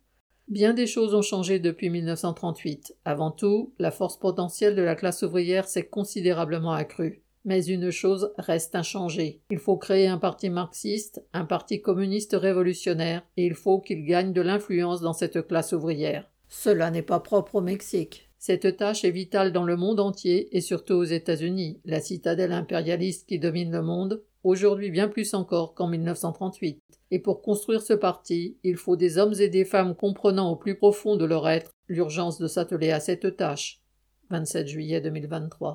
Bien 0.47 0.73
des 0.73 0.87
choses 0.87 1.15
ont 1.15 1.23
changé 1.23 1.59
depuis 1.59 1.91
1938. 1.91 2.97
Avant 3.05 3.31
tout, 3.31 3.75
la 3.79 3.91
force 3.91 4.17
potentielle 4.17 4.75
de 4.75 4.83
la 4.83 4.95
classe 4.95 5.23
ouvrière 5.23 5.69
s'est 5.69 5.87
considérablement 5.87 6.73
accrue. 6.73 7.23
Mais 7.45 7.65
une 7.65 7.91
chose 7.91 8.33
reste 8.39 8.75
inchangée. 8.75 9.41
Il 9.51 9.59
faut 9.59 9.77
créer 9.77 10.07
un 10.07 10.19
parti 10.19 10.51
marxiste, 10.51 11.25
un 11.33 11.45
parti 11.45 11.81
communiste 11.81 12.37
révolutionnaire, 12.39 13.23
et 13.37 13.47
il 13.47 13.55
faut 13.55 13.81
qu'il 13.81 14.05
gagne 14.05 14.33
de 14.33 14.43
l'influence 14.43 15.01
dans 15.01 15.13
cette 15.13 15.47
classe 15.47 15.73
ouvrière. 15.73 16.31
Cela 16.49 16.91
n'est 16.91 17.03
pas 17.03 17.21
propre 17.21 17.57
au 17.57 17.61
Mexique. 17.61 18.29
Cette 18.39 18.77
tâche 18.77 19.05
est 19.05 19.11
vitale 19.11 19.53
dans 19.53 19.65
le 19.65 19.77
monde 19.77 19.99
entier 19.99 20.57
et 20.57 20.61
surtout 20.61 20.95
aux 20.95 21.05
États-Unis, 21.05 21.81
la 21.85 22.01
citadelle 22.01 22.53
impérialiste 22.53 23.29
qui 23.29 23.39
domine 23.39 23.73
le 23.73 23.83
monde, 23.83 24.23
aujourd'hui 24.45 24.91
bien 24.91 25.09
plus 25.09 25.35
encore 25.35 25.75
qu'en 25.75 25.89
1938. 25.89 26.81
Et 27.11 27.19
pour 27.19 27.43
construire 27.43 27.83
ce 27.83 27.95
parti, 27.95 28.59
il 28.63 28.77
faut 28.77 28.97
des 28.97 29.19
hommes 29.19 29.35
et 29.41 29.49
des 29.49 29.65
femmes 29.65 29.95
comprenant 29.95 30.51
au 30.51 30.57
plus 30.57 30.77
profond 30.77 31.17
de 31.17 31.25
leur 31.25 31.49
être 31.49 31.73
l'urgence 31.89 32.39
de 32.39 32.47
s'atteler 32.47 32.91
à 32.91 33.01
cette 33.01 33.37
tâche. 33.37 33.83
27 34.31 34.69
juillet 34.69 35.01
2023. 35.01 35.67